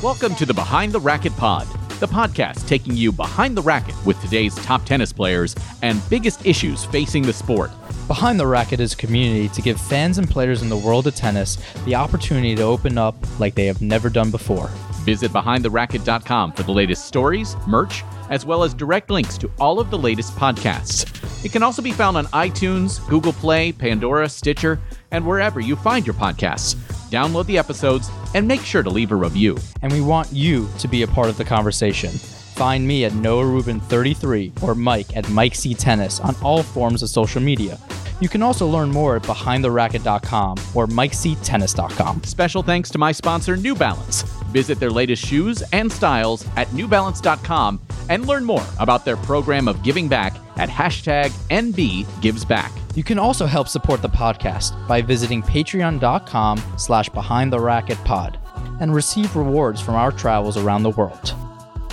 Welcome 0.00 0.36
to 0.36 0.46
the 0.46 0.54
Behind 0.54 0.92
the 0.92 1.00
Racket 1.00 1.36
Pod, 1.36 1.66
the 1.98 2.06
podcast 2.06 2.68
taking 2.68 2.96
you 2.96 3.10
behind 3.10 3.56
the 3.56 3.62
racket 3.62 3.96
with 4.06 4.20
today's 4.20 4.54
top 4.54 4.84
tennis 4.84 5.12
players 5.12 5.56
and 5.82 6.00
biggest 6.08 6.46
issues 6.46 6.84
facing 6.84 7.24
the 7.24 7.32
sport. 7.32 7.72
Behind 8.06 8.38
the 8.38 8.46
Racket 8.46 8.78
is 8.78 8.92
a 8.92 8.96
community 8.96 9.48
to 9.48 9.60
give 9.60 9.80
fans 9.80 10.18
and 10.18 10.30
players 10.30 10.62
in 10.62 10.68
the 10.68 10.76
world 10.76 11.08
of 11.08 11.16
tennis 11.16 11.58
the 11.84 11.96
opportunity 11.96 12.54
to 12.54 12.62
open 12.62 12.96
up 12.96 13.16
like 13.40 13.56
they 13.56 13.66
have 13.66 13.82
never 13.82 14.08
done 14.08 14.30
before. 14.30 14.70
Visit 15.08 15.30
behindtheracket.com 15.32 16.52
for 16.52 16.64
the 16.64 16.70
latest 16.70 17.06
stories, 17.06 17.56
merch, 17.66 18.04
as 18.28 18.44
well 18.44 18.62
as 18.62 18.74
direct 18.74 19.10
links 19.10 19.38
to 19.38 19.50
all 19.58 19.80
of 19.80 19.88
the 19.88 19.96
latest 19.96 20.34
podcasts. 20.36 21.06
It 21.42 21.50
can 21.50 21.62
also 21.62 21.80
be 21.80 21.92
found 21.92 22.18
on 22.18 22.26
iTunes, 22.26 23.00
Google 23.08 23.32
Play, 23.32 23.72
Pandora, 23.72 24.28
Stitcher, 24.28 24.78
and 25.10 25.26
wherever 25.26 25.60
you 25.60 25.76
find 25.76 26.06
your 26.06 26.12
podcasts. 26.12 26.74
Download 27.08 27.46
the 27.46 27.56
episodes 27.56 28.10
and 28.34 28.46
make 28.46 28.60
sure 28.60 28.82
to 28.82 28.90
leave 28.90 29.10
a 29.10 29.16
review. 29.16 29.56
And 29.80 29.90
we 29.90 30.02
want 30.02 30.30
you 30.30 30.68
to 30.78 30.86
be 30.86 31.04
a 31.04 31.08
part 31.08 31.30
of 31.30 31.38
the 31.38 31.44
conversation. 31.44 32.10
Find 32.10 32.86
me 32.86 33.06
at 33.06 33.14
Noah 33.14 33.44
Rubin33 33.44 34.62
or 34.62 34.74
Mike 34.74 35.16
at 35.16 35.26
Mike 35.30 35.54
C 35.54 35.72
Tennis 35.72 36.20
on 36.20 36.36
all 36.42 36.62
forms 36.62 37.02
of 37.02 37.08
social 37.08 37.40
media. 37.40 37.78
You 38.20 38.28
can 38.28 38.42
also 38.42 38.66
learn 38.66 38.90
more 38.90 39.16
at 39.16 39.22
behindtheracket.com 39.22 40.58
or 40.74 40.86
mikectennis.com. 40.86 42.24
Special 42.24 42.62
thanks 42.62 42.90
to 42.90 42.98
my 42.98 43.12
sponsor, 43.12 43.56
New 43.56 43.74
Balance. 43.74 44.22
Visit 44.50 44.80
their 44.80 44.90
latest 44.90 45.24
shoes 45.24 45.62
and 45.72 45.90
styles 45.90 46.46
at 46.56 46.66
newbalance.com 46.68 47.80
and 48.08 48.26
learn 48.26 48.44
more 48.44 48.64
about 48.80 49.04
their 49.04 49.16
program 49.18 49.68
of 49.68 49.82
giving 49.82 50.08
back 50.08 50.36
at 50.56 50.68
hashtag 50.68 51.30
NBGivesBack. 51.50 52.96
You 52.96 53.04
can 53.04 53.18
also 53.18 53.46
help 53.46 53.68
support 53.68 54.02
the 54.02 54.08
podcast 54.08 54.88
by 54.88 55.02
visiting 55.02 55.42
patreon.com 55.42 56.60
slash 56.76 57.08
behind 57.10 57.52
the 57.52 57.60
racket 57.60 57.98
pod 58.04 58.38
and 58.80 58.94
receive 58.94 59.36
rewards 59.36 59.80
from 59.80 59.94
our 59.94 60.10
travels 60.10 60.56
around 60.56 60.82
the 60.82 60.90
world. 60.90 61.34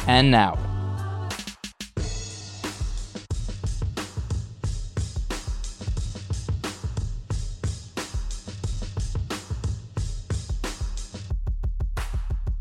And 0.08 0.32
now, 0.32 0.58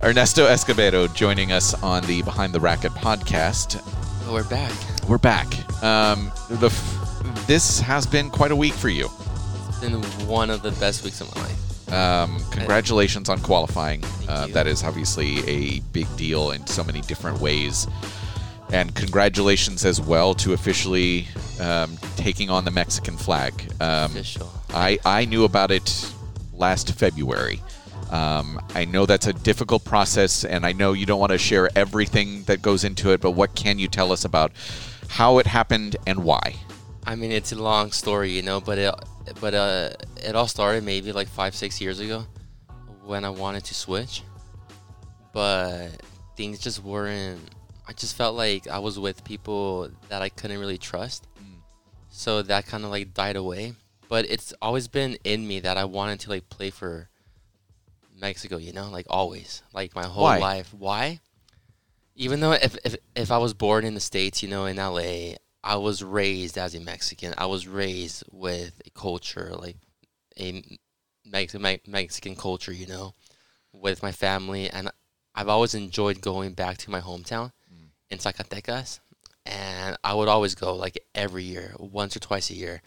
Ernesto 0.05 0.47
Escobedo 0.47 1.13
joining 1.15 1.51
us 1.51 1.73
on 1.83 2.05
the 2.05 2.21
Behind 2.23 2.53
the 2.53 2.61
Racket 2.61 2.93
podcast. 2.93 3.81
Oh, 4.27 4.35
we're 4.35 4.45
back. 4.45 4.73
We're 5.09 5.17
back. 5.17 5.47
Um, 5.83 6.31
the 6.51 6.67
f- 6.67 7.47
this 7.47 7.81
has 7.81 8.07
been 8.07 8.29
quite 8.29 8.51
a 8.51 8.57
week 8.57 8.75
for 8.75 8.91
you. 8.91 9.09
It's 9.67 9.81
been 9.81 10.03
one 10.29 10.51
of 10.51 10.61
the 10.61 10.73
best 10.73 11.05
weeks 11.05 11.23
of 11.23 11.35
my 11.35 11.41
life. 11.41 11.93
Um, 11.93 12.39
congratulations 12.51 13.31
on 13.31 13.41
qualifying. 13.41 14.05
Uh, 14.29 14.49
that 14.49 14.67
is 14.67 14.85
obviously 14.85 15.39
a 15.49 15.81
big 15.93 16.07
deal 16.19 16.51
in 16.51 16.67
so 16.67 16.85
many 16.85 17.01
different 17.01 17.41
ways. 17.41 17.87
And 18.75 18.95
congratulations 18.95 19.87
as 19.87 20.03
well 20.03 20.35
to 20.35 20.53
officially 20.53 21.29
um, 21.61 21.97
taking 22.17 22.51
on 22.51 22.67
the 22.67 22.71
Mexican 22.71 23.17
flag. 23.17 23.55
Um, 23.81 24.11
Official. 24.11 24.53
I, 24.75 24.99
I 25.07 25.25
knew 25.25 25.45
about 25.45 25.71
it 25.71 26.13
last 26.53 26.93
February. 26.95 27.63
Um, 28.11 28.61
I 28.75 28.85
know 28.85 29.07
that's 29.07 29.27
a 29.27 29.33
difficult 29.33 29.85
process, 29.85 30.45
and 30.45 30.65
I 30.65 30.73
know 30.73 30.93
you 30.93 31.07
don't 31.07 31.21
want 31.21 31.33
to 31.33 31.39
share 31.39 31.69
everything 31.77 32.45
that 32.45 32.63
goes 32.63 32.85
into 32.85 33.11
it, 33.13 33.21
but 33.21 33.33
what 33.33 33.55
can 33.55 33.79
you 33.79 33.89
tell 33.89 34.13
us 34.13 34.25
about 34.25 34.53
how 35.09 35.39
it 35.39 35.47
happened 35.47 35.97
and 36.07 36.25
why? 36.25 36.57
I 37.07 37.17
mean, 37.17 37.33
it's 37.33 37.53
a 37.53 37.57
long 37.57 37.93
story, 37.93 38.31
you 38.31 38.43
know, 38.43 38.61
but 38.61 38.79
it, 38.79 38.95
but 39.41 39.55
uh, 39.55 39.91
it 40.23 40.35
all 40.35 40.49
started 40.49 40.85
maybe 40.85 41.13
like 41.13 41.29
five, 41.29 41.55
six 41.55 41.81
years 41.81 42.01
ago 42.01 42.27
when 43.05 43.25
I 43.25 43.31
wanted 43.31 43.65
to 43.65 43.75
switch, 43.75 44.23
but 45.33 45.91
things 46.37 46.59
just 46.59 46.83
weren't. 46.83 47.41
I 47.87 47.93
just 47.93 48.17
felt 48.17 48.35
like 48.35 48.67
I 48.69 48.79
was 48.79 48.99
with 48.99 49.25
people 49.25 49.91
that 50.09 50.23
I 50.23 50.31
couldn't 50.31 50.59
really 50.59 50.79
trust, 50.79 51.27
so 52.09 52.43
that 52.43 52.67
kind 52.67 52.85
of 52.85 52.91
like 52.91 53.13
died 53.13 53.37
away. 53.37 53.75
But 54.09 54.31
it's 54.31 54.55
always 54.63 54.89
been 54.89 55.19
in 55.25 55.47
me 55.47 55.61
that 55.61 55.77
I 55.77 55.85
wanted 55.85 56.21
to 56.21 56.31
like 56.31 56.49
play 56.49 56.71
for 56.71 57.09
Mexico, 58.15 58.57
you 58.57 58.73
know, 58.73 58.91
like 58.91 59.07
always, 59.09 59.63
like 59.73 59.95
my 59.95 60.05
whole 60.07 60.25
Why? 60.25 60.39
life. 60.39 60.73
Why? 60.73 61.21
Even 62.17 62.41
though 62.41 62.53
if, 62.53 62.77
if 62.85 62.97
if 63.17 63.31
I 63.31 63.39
was 63.39 63.55
born 63.55 63.85
in 63.85 63.95
the 63.95 64.01
states, 64.01 64.43
you 64.43 64.49
know, 64.49 64.67
in 64.67 64.77
LA, 64.77 65.37
I 65.63 65.77
was 65.77 66.03
raised 66.03 66.57
as 66.57 66.75
a 66.75 66.81
Mexican. 66.81 67.35
I 67.37 67.47
was 67.47 67.67
raised 67.67 68.25
with 68.31 68.81
a 68.87 68.91
culture 68.91 69.53
like 69.59 69.77
a 70.39 70.63
Mex- 71.25 71.57
Mexican 71.87 72.37
culture, 72.37 72.73
you 72.73 72.87
know, 72.87 73.15
with 73.73 74.03
my 74.03 74.13
family, 74.13 74.69
and 74.69 74.91
I've 75.35 75.49
always 75.49 75.75
enjoyed 75.75 76.21
going 76.21 76.53
back 76.53 76.79
to 76.79 76.91
my 76.91 77.01
hometown 77.01 77.51
mm. 77.73 77.89
in 78.11 78.19
Zacatecas, 78.19 79.01
and 79.45 79.97
I 80.05 80.15
would 80.15 80.29
always 80.29 80.55
go 80.55 80.75
like 80.77 80.99
every 81.15 81.45
year, 81.45 81.75
once 81.79 82.17
or 82.17 82.21
twice 82.21 82.51
a 82.51 82.55
year 82.55 82.83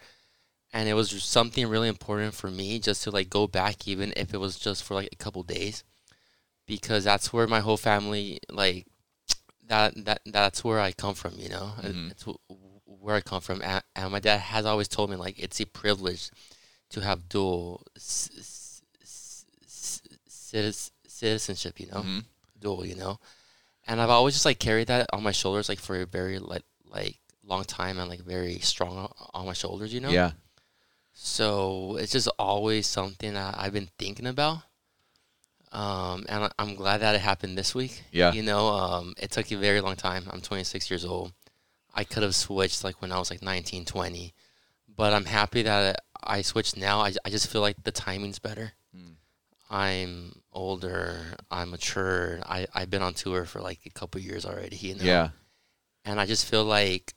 and 0.72 0.88
it 0.88 0.94
was 0.94 1.10
something 1.22 1.66
really 1.66 1.88
important 1.88 2.34
for 2.34 2.50
me 2.50 2.78
just 2.78 3.02
to 3.04 3.10
like 3.10 3.30
go 3.30 3.46
back 3.46 3.88
even 3.88 4.12
if 4.16 4.34
it 4.34 4.38
was 4.38 4.58
just 4.58 4.84
for 4.84 4.94
like 4.94 5.08
a 5.12 5.16
couple 5.16 5.42
days 5.42 5.84
because 6.66 7.04
that's 7.04 7.32
where 7.32 7.46
my 7.46 7.60
whole 7.60 7.76
family 7.78 8.38
like 8.50 8.86
that 9.66 9.94
that 10.04 10.20
that's 10.26 10.62
where 10.64 10.80
I 10.80 10.92
come 10.92 11.14
from 11.14 11.34
you 11.38 11.48
know 11.48 11.72
Mhm. 11.80 12.10
it's 12.10 12.22
wh- 12.24 12.36
where 13.02 13.16
I 13.16 13.20
come 13.20 13.40
from 13.40 13.62
and, 13.62 13.82
and 13.96 14.12
my 14.12 14.20
dad 14.20 14.40
has 14.40 14.66
always 14.66 14.88
told 14.88 15.10
me 15.10 15.16
like 15.16 15.38
it's 15.38 15.60
a 15.60 15.66
privilege 15.66 16.30
to 16.90 17.00
have 17.00 17.28
dual 17.28 17.84
c- 17.96 18.42
c- 18.42 18.82
c- 19.04 20.00
citiz- 20.28 20.90
citizenship 21.06 21.80
you 21.80 21.86
know 21.86 22.02
Mhm. 22.02 22.24
dual 22.58 22.84
you 22.86 22.94
know 22.94 23.18
and 23.86 24.00
I've 24.00 24.10
always 24.10 24.34
just 24.34 24.44
like 24.44 24.58
carried 24.58 24.88
that 24.88 25.08
on 25.12 25.22
my 25.22 25.32
shoulders 25.32 25.68
like 25.68 25.80
for 25.80 25.96
a 26.00 26.06
very 26.06 26.38
like 26.38 26.64
like 26.90 27.18
long 27.42 27.64
time 27.64 27.98
and 27.98 28.08
like 28.10 28.20
very 28.20 28.58
strong 28.60 29.10
on 29.32 29.46
my 29.46 29.54
shoulders 29.54 29.92
you 29.94 30.00
know 30.00 30.10
Yeah. 30.10 30.32
So 31.20 31.96
it's 31.96 32.12
just 32.12 32.28
always 32.38 32.86
something 32.86 33.34
that 33.34 33.56
I've 33.58 33.72
been 33.72 33.88
thinking 33.98 34.26
about. 34.26 34.58
Um, 35.72 36.24
and 36.28 36.44
I- 36.44 36.50
I'm 36.60 36.76
glad 36.76 36.98
that 36.98 37.16
it 37.16 37.20
happened 37.20 37.58
this 37.58 37.74
week. 37.74 38.04
Yeah. 38.12 38.32
You 38.32 38.42
know, 38.44 38.68
um, 38.68 39.14
it 39.18 39.32
took 39.32 39.50
a 39.50 39.56
very 39.56 39.80
long 39.80 39.96
time. 39.96 40.24
I'm 40.30 40.40
26 40.40 40.88
years 40.90 41.04
old. 41.04 41.32
I 41.92 42.04
could 42.04 42.22
have 42.22 42.36
switched 42.36 42.84
like 42.84 43.02
when 43.02 43.10
I 43.10 43.18
was 43.18 43.30
like 43.30 43.42
19, 43.42 43.84
20. 43.84 44.32
But 44.96 45.12
I'm 45.12 45.24
happy 45.24 45.62
that 45.62 46.04
I 46.22 46.42
switched 46.42 46.76
now. 46.76 47.00
I, 47.00 47.12
I 47.24 47.30
just 47.30 47.48
feel 47.48 47.62
like 47.62 47.82
the 47.82 47.90
timing's 47.92 48.38
better. 48.38 48.72
Mm. 48.96 49.14
I'm 49.70 50.40
older. 50.52 51.20
I'm 51.50 51.70
matured. 51.70 52.42
I, 52.46 52.66
I've 52.74 52.90
been 52.90 53.02
on 53.02 53.14
tour 53.14 53.44
for 53.44 53.60
like 53.60 53.80
a 53.86 53.90
couple 53.90 54.20
years 54.20 54.46
already. 54.46 54.76
You 54.76 54.94
know? 54.94 55.04
Yeah. 55.04 55.28
and 56.04 56.20
I 56.20 56.26
just 56.26 56.46
feel 56.46 56.64
like 56.64 57.12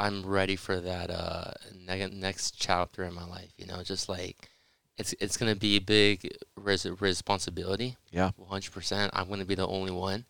I'm 0.00 0.24
ready 0.24 0.56
for 0.56 0.80
that 0.80 1.10
uh 1.10 1.52
ne- 1.86 2.08
next 2.08 2.58
chapter 2.58 3.04
in 3.04 3.14
my 3.14 3.26
life. 3.26 3.52
You 3.58 3.66
know, 3.66 3.82
just 3.82 4.08
like 4.08 4.48
it's 4.96 5.14
it's 5.20 5.36
gonna 5.36 5.54
be 5.54 5.76
a 5.76 5.80
big 5.80 6.36
res- 6.56 6.86
responsibility. 6.86 7.96
Yeah. 8.10 8.30
100. 8.36 8.72
percent 8.72 9.12
I'm 9.14 9.28
gonna 9.28 9.44
be 9.44 9.54
the 9.54 9.66
only 9.66 9.92
one 9.92 10.24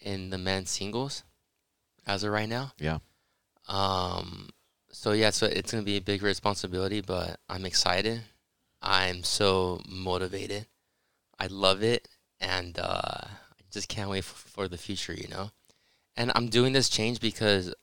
in 0.00 0.30
the 0.30 0.38
men's 0.38 0.70
singles 0.70 1.22
as 2.06 2.24
of 2.24 2.30
right 2.30 2.48
now. 2.48 2.72
Yeah. 2.78 2.98
Um. 3.68 4.50
So 4.92 5.12
yeah, 5.12 5.30
so 5.30 5.46
it's 5.46 5.72
gonna 5.72 5.82
be 5.82 5.96
a 5.96 6.00
big 6.00 6.22
responsibility, 6.22 7.00
but 7.00 7.40
I'm 7.48 7.64
excited. 7.64 8.22
I'm 8.82 9.24
so 9.24 9.80
motivated. 9.88 10.66
I 11.38 11.46
love 11.46 11.82
it, 11.82 12.06
and 12.38 12.78
uh, 12.78 13.22
I 13.24 13.62
just 13.72 13.88
can't 13.88 14.10
wait 14.10 14.18
f- 14.18 14.44
for 14.54 14.68
the 14.68 14.76
future. 14.78 15.14
You 15.14 15.28
know, 15.28 15.50
and 16.16 16.30
I'm 16.34 16.48
doing 16.48 16.74
this 16.74 16.88
change 16.90 17.18
because 17.18 17.74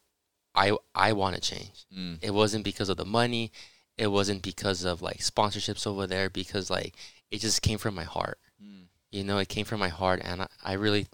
I 0.56 0.76
I 0.94 1.14
want 1.14 1.36
to 1.36 1.42
change. 1.42 1.86
Mm. 1.96 2.20
It 2.22 2.34
wasn't 2.34 2.64
because 2.64 2.90
of 2.90 2.98
the 2.98 3.06
money. 3.06 3.52
It 3.98 4.08
wasn't 4.08 4.42
because 4.42 4.84
of 4.84 5.02
like 5.02 5.20
sponsorships 5.20 5.88
over 5.88 6.08
there. 6.08 6.30
Because 6.30 6.70
like 6.70 6.96
it 7.30 7.40
just 7.40 7.62
came 7.62 7.78
from 7.78 7.96
my 7.96 8.04
heart. 8.04 8.38
Mm. 8.62 8.86
You 9.12 9.24
know, 9.24 9.38
it 9.38 9.50
came 9.50 9.66
from 9.66 9.80
my 9.80 9.90
heart, 9.90 10.22
and 10.24 10.44
I, 10.44 10.48
I 10.64 10.74
really, 10.74 11.08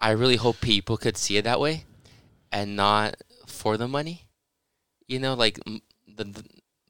I 0.00 0.10
really 0.10 0.36
hope 0.36 0.60
people 0.60 0.96
could 0.96 1.16
see 1.16 1.36
it 1.36 1.42
that 1.42 1.60
way, 1.60 1.84
and 2.52 2.76
not 2.76 3.16
for 3.46 3.76
the 3.76 3.88
money. 3.88 4.26
You 5.06 5.18
know, 5.18 5.34
like 5.34 5.58
m- 5.66 5.82
the, 6.06 6.24
the 6.24 6.44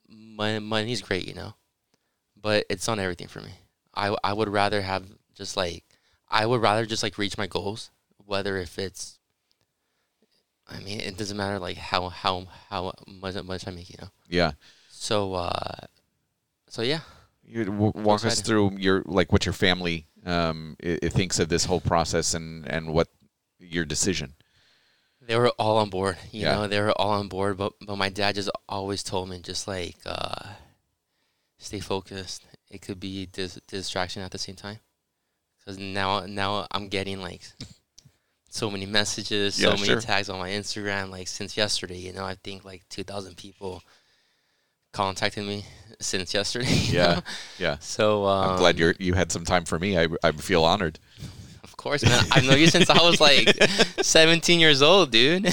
money, 0.08 0.58
money's 0.58 1.02
great, 1.02 1.26
you 1.26 1.34
know, 1.34 1.54
but 2.40 2.64
it's 2.68 2.86
not 2.86 2.98
everything 2.98 3.28
for 3.28 3.40
me. 3.40 3.52
I 3.94 4.16
I 4.24 4.32
would 4.32 4.48
rather 4.48 4.82
have 4.82 5.04
just 5.34 5.56
like 5.56 5.84
I 6.28 6.46
would 6.46 6.60
rather 6.60 6.86
just 6.86 7.02
like 7.02 7.18
reach 7.18 7.38
my 7.38 7.46
goals, 7.46 7.90
whether 8.24 8.56
if 8.58 8.78
it's. 8.78 9.17
I 10.68 10.80
mean, 10.80 11.00
it 11.00 11.16
doesn't 11.16 11.36
matter 11.36 11.58
like 11.58 11.76
how 11.78 12.08
how 12.10 12.46
how 12.70 12.92
much 13.06 13.34
much 13.44 13.66
I 13.66 13.70
make, 13.70 13.90
you 13.90 13.96
know. 14.00 14.10
Yeah. 14.28 14.52
So 14.88 15.34
uh, 15.34 15.86
so 16.68 16.82
yeah, 16.82 17.00
You 17.44 17.64
w- 17.64 17.92
walk 17.94 18.24
us 18.24 18.40
through 18.40 18.76
your 18.78 19.02
like 19.06 19.32
what 19.32 19.46
your 19.46 19.54
family 19.54 20.06
um, 20.26 20.76
i 20.84 20.98
i 21.02 21.08
thinks 21.08 21.38
of 21.38 21.48
this 21.48 21.64
whole 21.66 21.80
process 21.80 22.34
and 22.34 22.66
and 22.66 22.92
what 22.92 23.08
your 23.58 23.84
decision. 23.84 24.34
they 25.20 25.36
were 25.36 25.50
all 25.58 25.78
on 25.78 25.90
board. 25.90 26.16
You 26.32 26.42
Yeah. 26.42 26.54
know, 26.54 26.66
they 26.68 26.80
were 26.80 26.92
all 26.92 27.12
on 27.20 27.28
board. 27.28 27.56
But 27.56 27.72
but 27.80 27.96
my 27.96 28.08
dad 28.10 28.34
just 28.36 28.50
always 28.68 29.02
told 29.02 29.28
me 29.28 29.40
just 29.40 29.68
like 29.68 29.96
uh, 30.06 30.54
stay 31.58 31.80
focused. 31.80 32.44
It 32.70 32.82
could 32.82 33.00
be 33.00 33.26
dis- 33.26 33.60
distraction 33.66 34.22
at 34.22 34.30
the 34.30 34.38
same 34.38 34.56
time. 34.56 34.78
Because 35.58 35.78
now 35.78 36.26
now 36.26 36.66
I'm 36.72 36.88
getting 36.88 37.20
like 37.20 37.42
so 38.48 38.70
many 38.70 38.86
messages, 38.86 39.56
so 39.56 39.72
many 39.72 39.84
sure. 39.84 40.00
tags 40.00 40.28
on 40.28 40.38
my 40.38 40.50
Instagram. 40.50 41.10
Like 41.10 41.28
since 41.28 41.56
yesterday, 41.56 41.98
you 41.98 42.12
know, 42.12 42.24
I 42.24 42.34
think 42.34 42.64
like 42.64 42.88
two 42.88 43.04
thousand 43.04 43.36
people 43.36 43.82
contacted 44.92 45.46
me 45.46 45.64
since 46.00 46.34
yesterday. 46.34 46.66
Yeah. 46.88 47.14
know? 47.14 47.20
Yeah. 47.58 47.76
So 47.80 48.24
um, 48.24 48.50
I'm 48.50 48.58
glad 48.58 48.78
you 48.78 48.94
you 48.98 49.14
had 49.14 49.30
some 49.30 49.44
time 49.44 49.64
for 49.64 49.78
me. 49.78 49.98
I 49.98 50.08
I 50.22 50.32
feel 50.32 50.64
honored. 50.64 50.98
Of 51.62 51.76
course, 51.76 52.04
man. 52.04 52.24
I've 52.32 52.44
known 52.44 52.58
you 52.58 52.66
since 52.66 52.90
I 52.90 53.00
was 53.02 53.20
like 53.20 53.48
17 54.02 54.58
years 54.58 54.82
old, 54.82 55.12
dude. 55.12 55.46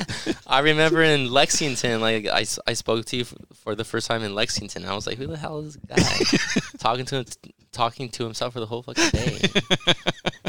I 0.46 0.60
remember 0.60 1.02
in 1.02 1.30
Lexington, 1.32 2.00
like 2.00 2.26
I, 2.26 2.44
I 2.66 2.74
spoke 2.74 3.06
to 3.06 3.16
you 3.16 3.22
f- 3.22 3.34
for 3.54 3.74
the 3.74 3.84
first 3.84 4.06
time 4.06 4.22
in 4.22 4.34
Lexington. 4.34 4.84
I 4.84 4.94
was 4.94 5.06
like, 5.06 5.18
who 5.18 5.26
the 5.26 5.36
hell 5.36 5.60
is 5.60 5.76
this 5.76 5.86
guy 5.88 6.38
talking 6.78 7.04
to 7.06 7.16
him, 7.16 7.24
talking 7.72 8.10
to 8.10 8.24
himself 8.24 8.52
for 8.52 8.60
the 8.60 8.66
whole 8.66 8.82
fucking 8.82 9.10
day? 9.10 9.38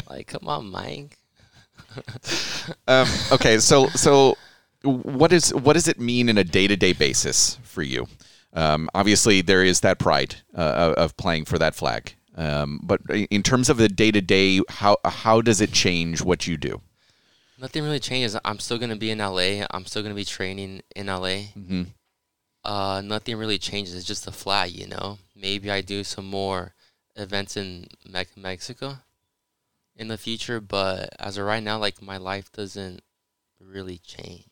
like, 0.08 0.28
come 0.28 0.46
on, 0.46 0.70
Mike. 0.70 1.18
Um, 2.86 3.08
okay, 3.32 3.58
so 3.58 3.88
so 3.88 4.36
what 4.82 5.32
is 5.32 5.52
what 5.54 5.74
does 5.74 5.88
it 5.88 5.98
mean 5.98 6.28
in 6.28 6.38
a 6.38 6.44
day 6.44 6.66
to 6.66 6.76
day 6.76 6.92
basis 6.92 7.58
for 7.62 7.82
you? 7.82 8.06
Um, 8.52 8.88
obviously, 8.94 9.40
there 9.40 9.64
is 9.64 9.80
that 9.80 9.98
pride 9.98 10.36
uh, 10.56 10.94
of 10.96 11.16
playing 11.16 11.44
for 11.44 11.58
that 11.58 11.74
flag. 11.74 12.14
Um, 12.36 12.80
but 12.82 13.00
in 13.10 13.42
terms 13.42 13.68
of 13.68 13.76
the 13.76 13.88
day 13.88 14.10
to 14.10 14.20
day, 14.20 14.60
how 14.68 14.98
how 15.04 15.40
does 15.40 15.60
it 15.60 15.72
change 15.72 16.22
what 16.22 16.46
you 16.46 16.56
do? 16.56 16.80
Nothing 17.60 17.84
really 17.84 18.00
changes. 18.00 18.36
I'm 18.44 18.58
still 18.58 18.78
gonna 18.78 18.96
be 18.96 19.10
in 19.10 19.18
LA. 19.18 19.66
I'm 19.70 19.86
still 19.86 20.02
gonna 20.02 20.14
be 20.14 20.24
training 20.24 20.82
in 20.94 21.06
LA. 21.06 21.50
Mm-hmm. 21.56 21.82
Uh, 22.64 23.02
nothing 23.02 23.36
really 23.36 23.58
changes. 23.58 23.94
It's 23.94 24.06
just 24.06 24.24
the 24.24 24.32
flag, 24.32 24.72
you 24.72 24.88
know. 24.88 25.18
Maybe 25.36 25.70
I 25.70 25.80
do 25.80 26.02
some 26.02 26.26
more 26.26 26.74
events 27.16 27.56
in 27.56 27.86
Me- 28.10 28.24
Mexico 28.36 28.98
in 29.96 30.08
the 30.08 30.18
future, 30.18 30.60
but 30.60 31.10
as 31.18 31.38
of 31.38 31.46
right 31.46 31.62
now, 31.62 31.78
like 31.78 32.02
my 32.02 32.16
life 32.16 32.50
doesn't 32.52 33.00
really 33.60 33.98
change. 33.98 34.46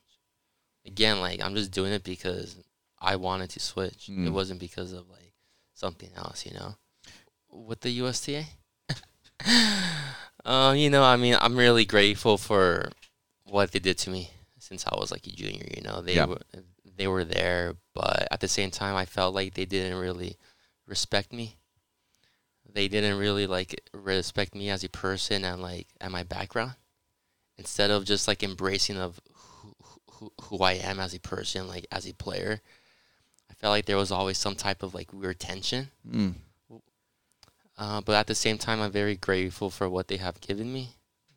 Again, 0.87 1.21
like 1.21 1.41
I'm 1.43 1.55
just 1.55 1.71
doing 1.73 1.93
it 1.93 2.05
because 2.05 2.57
I 3.01 3.17
wanted 3.17 3.51
to 3.51 3.61
switch. 3.61 4.09
Mm. 4.11 4.27
It 4.27 4.31
wasn't 4.31 4.61
because 4.61 4.93
of 4.93 5.09
like 5.09 5.33
something 5.75 6.11
else, 6.17 6.47
you 6.47 6.55
know. 6.55 6.77
With 7.51 7.81
the 7.81 7.91
USTA, 7.91 8.45
uh, 10.45 10.73
you 10.77 10.91
know, 10.91 11.03
I 11.05 11.17
mean, 11.17 11.37
I'm 11.41 11.57
really 11.57 11.85
grateful 11.85 12.39
for 12.39 12.91
what 13.45 13.73
they 13.73 13.79
did 13.79 13.99
to 13.99 14.11
me 14.11 14.31
since 14.59 14.87
I 14.87 14.97
was 14.99 15.11
like 15.11 15.27
a 15.27 15.31
junior. 15.31 15.67
You 15.77 15.83
know, 15.83 16.01
they 16.01 16.15
Yeah. 16.17 16.27
were 16.27 16.41
they 16.97 17.07
were 17.09 17.25
there, 17.25 17.75
but 17.95 18.29
at 18.31 18.41
the 18.41 18.49
same 18.49 18.71
time, 18.71 18.95
I 18.97 19.05
felt 19.07 19.35
like 19.35 19.55
they 19.55 19.65
didn't 19.65 19.99
really 19.99 20.37
respect 20.87 21.33
me. 21.33 21.57
They 22.73 22.89
didn't 22.89 23.19
really 23.19 23.47
like 23.47 23.81
respect 23.93 24.55
me 24.55 24.71
as 24.71 24.83
a 24.85 24.89
person 24.89 25.45
and 25.45 25.61
like 25.61 25.89
and 26.01 26.13
my 26.13 26.23
background. 26.23 26.73
Instead 27.59 27.91
of 27.91 28.05
just 28.05 28.27
like 28.27 28.43
embracing 28.43 28.97
of 28.97 29.21
who, 29.35 29.75
who, 30.11 30.33
who 30.43 30.59
I 30.59 30.73
am 30.73 30.99
as 30.99 31.15
a 31.15 31.21
person, 31.21 31.69
like 31.69 31.87
as 31.93 32.09
a 32.09 32.15
player, 32.15 32.61
I 33.51 33.55
felt 33.55 33.73
like 33.73 33.85
there 33.85 33.99
was 33.99 34.11
always 34.11 34.39
some 34.39 34.55
type 34.57 34.83
of 34.83 34.95
like 34.95 35.13
weird 35.13 35.39
tension. 35.39 35.91
Mm. 36.11 36.35
Uh, 37.77 38.01
but 38.01 38.15
at 38.15 38.27
the 38.27 38.35
same 38.35 38.59
time, 38.59 38.81
I'm 38.81 38.91
very 38.93 39.17
grateful 39.17 39.71
for 39.71 39.89
what 39.89 40.09
they 40.09 40.17
have 40.19 40.41
given 40.41 40.73
me, 40.73 40.97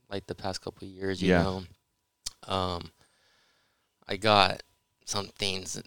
like 0.10 0.28
the 0.28 0.36
past 0.36 0.62
couple 0.62 0.88
of 0.88 0.94
years. 0.94 1.22
You 1.22 1.30
Yeah. 1.30 1.44
know, 1.44 1.64
um, 2.48 2.92
I 4.08 4.18
got 4.18 4.62
some 5.06 5.28
things 5.38 5.82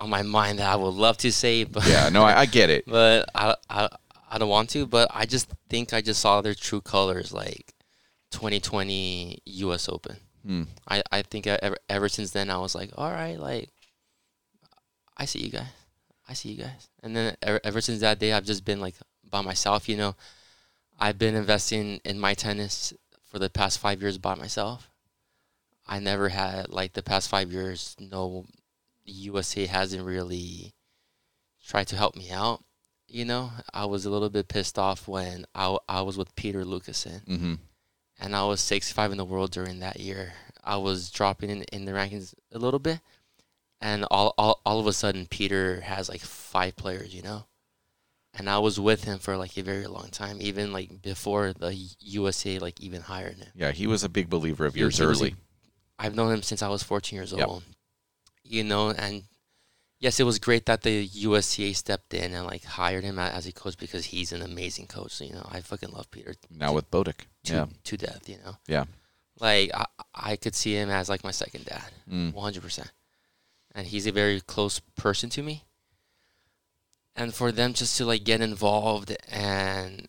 on 0.00 0.10
my 0.10 0.22
mind 0.22 0.58
that 0.58 0.68
I 0.72 0.76
would 0.76 0.94
love 0.94 1.16
to 1.18 1.32
say, 1.32 1.64
but 1.64 1.86
Yeah, 1.86 2.08
no, 2.10 2.22
I, 2.24 2.40
I 2.40 2.46
get 2.46 2.70
it. 2.70 2.84
but 2.86 3.28
I, 3.34 3.54
I 3.70 3.88
I 4.30 4.38
don't 4.38 4.48
want 4.48 4.70
to. 4.70 4.86
But 4.86 5.10
I 5.14 5.26
just 5.26 5.48
think 5.68 5.92
I 5.92 6.00
just 6.00 6.20
saw 6.20 6.40
their 6.40 6.54
true 6.54 6.80
colors, 6.80 7.32
like 7.32 7.74
2020 8.30 9.38
U.S. 9.44 9.88
Open. 9.88 10.16
Mm. 10.46 10.66
I 10.88 11.02
I 11.10 11.22
think 11.22 11.46
I, 11.46 11.58
ever 11.62 11.76
ever 11.88 12.08
since 12.08 12.30
then 12.30 12.50
I 12.50 12.58
was 12.58 12.74
like, 12.74 12.90
all 12.96 13.10
right, 13.10 13.38
like 13.38 13.70
I 15.16 15.24
see 15.24 15.40
you 15.40 15.50
guys, 15.50 15.66
I 16.28 16.34
see 16.34 16.50
you 16.50 16.62
guys, 16.62 16.88
and 17.02 17.16
then 17.16 17.36
ever, 17.42 17.60
ever 17.64 17.80
since 17.80 18.00
that 18.00 18.18
day, 18.18 18.32
I've 18.32 18.44
just 18.44 18.64
been 18.64 18.80
like 18.80 18.94
by 19.28 19.40
myself. 19.40 19.88
You 19.88 19.96
know, 19.96 20.14
I've 21.00 21.18
been 21.18 21.34
investing 21.34 22.00
in 22.04 22.20
my 22.20 22.34
tennis 22.34 22.92
for 23.24 23.38
the 23.38 23.50
past 23.50 23.78
five 23.78 24.00
years 24.00 24.18
by 24.18 24.34
myself. 24.34 24.88
I 25.88 25.98
never 25.98 26.28
had 26.28 26.68
like 26.68 26.92
the 26.92 27.02
past 27.02 27.28
five 27.28 27.50
years. 27.50 27.96
No, 27.98 28.44
USA 29.04 29.66
hasn't 29.66 30.04
really 30.04 30.74
tried 31.66 31.88
to 31.88 31.96
help 31.96 32.16
me 32.16 32.30
out. 32.30 32.62
You 33.08 33.24
know, 33.24 33.52
I 33.72 33.84
was 33.86 34.04
a 34.04 34.10
little 34.10 34.28
bit 34.30 34.48
pissed 34.48 34.78
off 34.78 35.06
when 35.06 35.46
I, 35.54 35.76
I 35.88 36.02
was 36.02 36.18
with 36.18 36.34
Peter 36.36 36.64
Lucassen 36.64 37.24
Mm-hmm. 37.26 37.54
and 38.20 38.36
I 38.36 38.44
was 38.46 38.60
65 38.60 39.12
in 39.12 39.18
the 39.18 39.24
world 39.24 39.52
during 39.52 39.78
that 39.80 40.00
year. 40.00 40.32
I 40.64 40.76
was 40.78 41.10
dropping 41.10 41.50
in, 41.50 41.62
in 41.72 41.84
the 41.84 41.92
rankings 41.92 42.34
a 42.52 42.58
little 42.58 42.80
bit, 42.80 42.98
and 43.80 44.04
all, 44.10 44.34
all 44.36 44.60
all 44.66 44.80
of 44.80 44.86
a 44.88 44.92
sudden 44.92 45.26
Peter 45.26 45.80
has 45.82 46.08
like 46.08 46.20
five 46.20 46.74
players, 46.74 47.14
you 47.14 47.22
know, 47.22 47.46
and 48.34 48.50
I 48.50 48.58
was 48.58 48.80
with 48.80 49.04
him 49.04 49.20
for 49.20 49.36
like 49.36 49.56
a 49.56 49.62
very 49.62 49.86
long 49.86 50.08
time, 50.08 50.38
even 50.40 50.72
like 50.72 51.00
before 51.02 51.52
the 51.52 51.72
USA 52.00 52.58
like 52.58 52.80
even 52.80 53.02
hired 53.02 53.36
him. 53.36 53.46
Yeah, 53.54 53.70
he 53.70 53.86
was 53.86 54.02
a 54.02 54.08
big 54.08 54.28
believer 54.28 54.66
of 54.66 54.76
yours 54.76 55.00
early. 55.00 55.36
I've 55.98 56.16
known 56.16 56.32
him 56.32 56.42
since 56.42 56.60
I 56.62 56.68
was 56.68 56.82
14 56.82 57.16
years 57.16 57.32
Yep. 57.32 57.46
old. 57.48 57.62
You 58.42 58.64
know, 58.64 58.90
and 58.90 59.22
yes, 59.98 60.20
it 60.20 60.24
was 60.24 60.38
great 60.38 60.66
that 60.66 60.82
the 60.82 61.04
USTA 61.04 61.74
stepped 61.74 62.12
in 62.14 62.32
and 62.34 62.46
like 62.46 62.64
hired 62.64 63.04
him 63.04 63.18
as 63.18 63.46
a 63.46 63.52
coach 63.52 63.76
because 63.78 64.06
he's 64.06 64.32
an 64.32 64.42
amazing 64.42 64.86
coach. 64.86 65.12
So, 65.12 65.24
You 65.24 65.32
know, 65.34 65.48
I 65.50 65.60
fucking 65.60 65.90
love 65.90 66.10
Peter 66.10 66.34
now 66.50 66.72
with 66.74 66.90
Bodek. 66.90 67.26
to 67.44 67.52
Yeah, 67.52 67.66
to 67.84 67.96
death. 67.96 68.28
You 68.28 68.38
know, 68.44 68.56
yeah. 68.66 68.84
like 69.40 69.70
I 69.74 69.84
I 70.14 70.36
could 70.36 70.54
see 70.54 70.74
him 70.74 70.90
as 70.90 71.08
like 71.08 71.24
my 71.24 71.30
second 71.32 71.64
dad, 71.66 71.90
Mm. 72.10 72.32
one 72.34 72.44
hundred 72.44 72.62
percent, 72.62 72.90
and 73.74 73.86
he's 73.86 74.06
a 74.06 74.12
very 74.12 74.40
close 74.40 74.80
person 74.96 75.28
to 75.30 75.42
me. 75.42 75.64
And 77.14 77.32
for 77.34 77.50
them 77.50 77.72
just 77.72 77.96
to 77.96 78.04
like 78.04 78.24
get 78.24 78.40
involved 78.42 79.16
and 79.28 80.06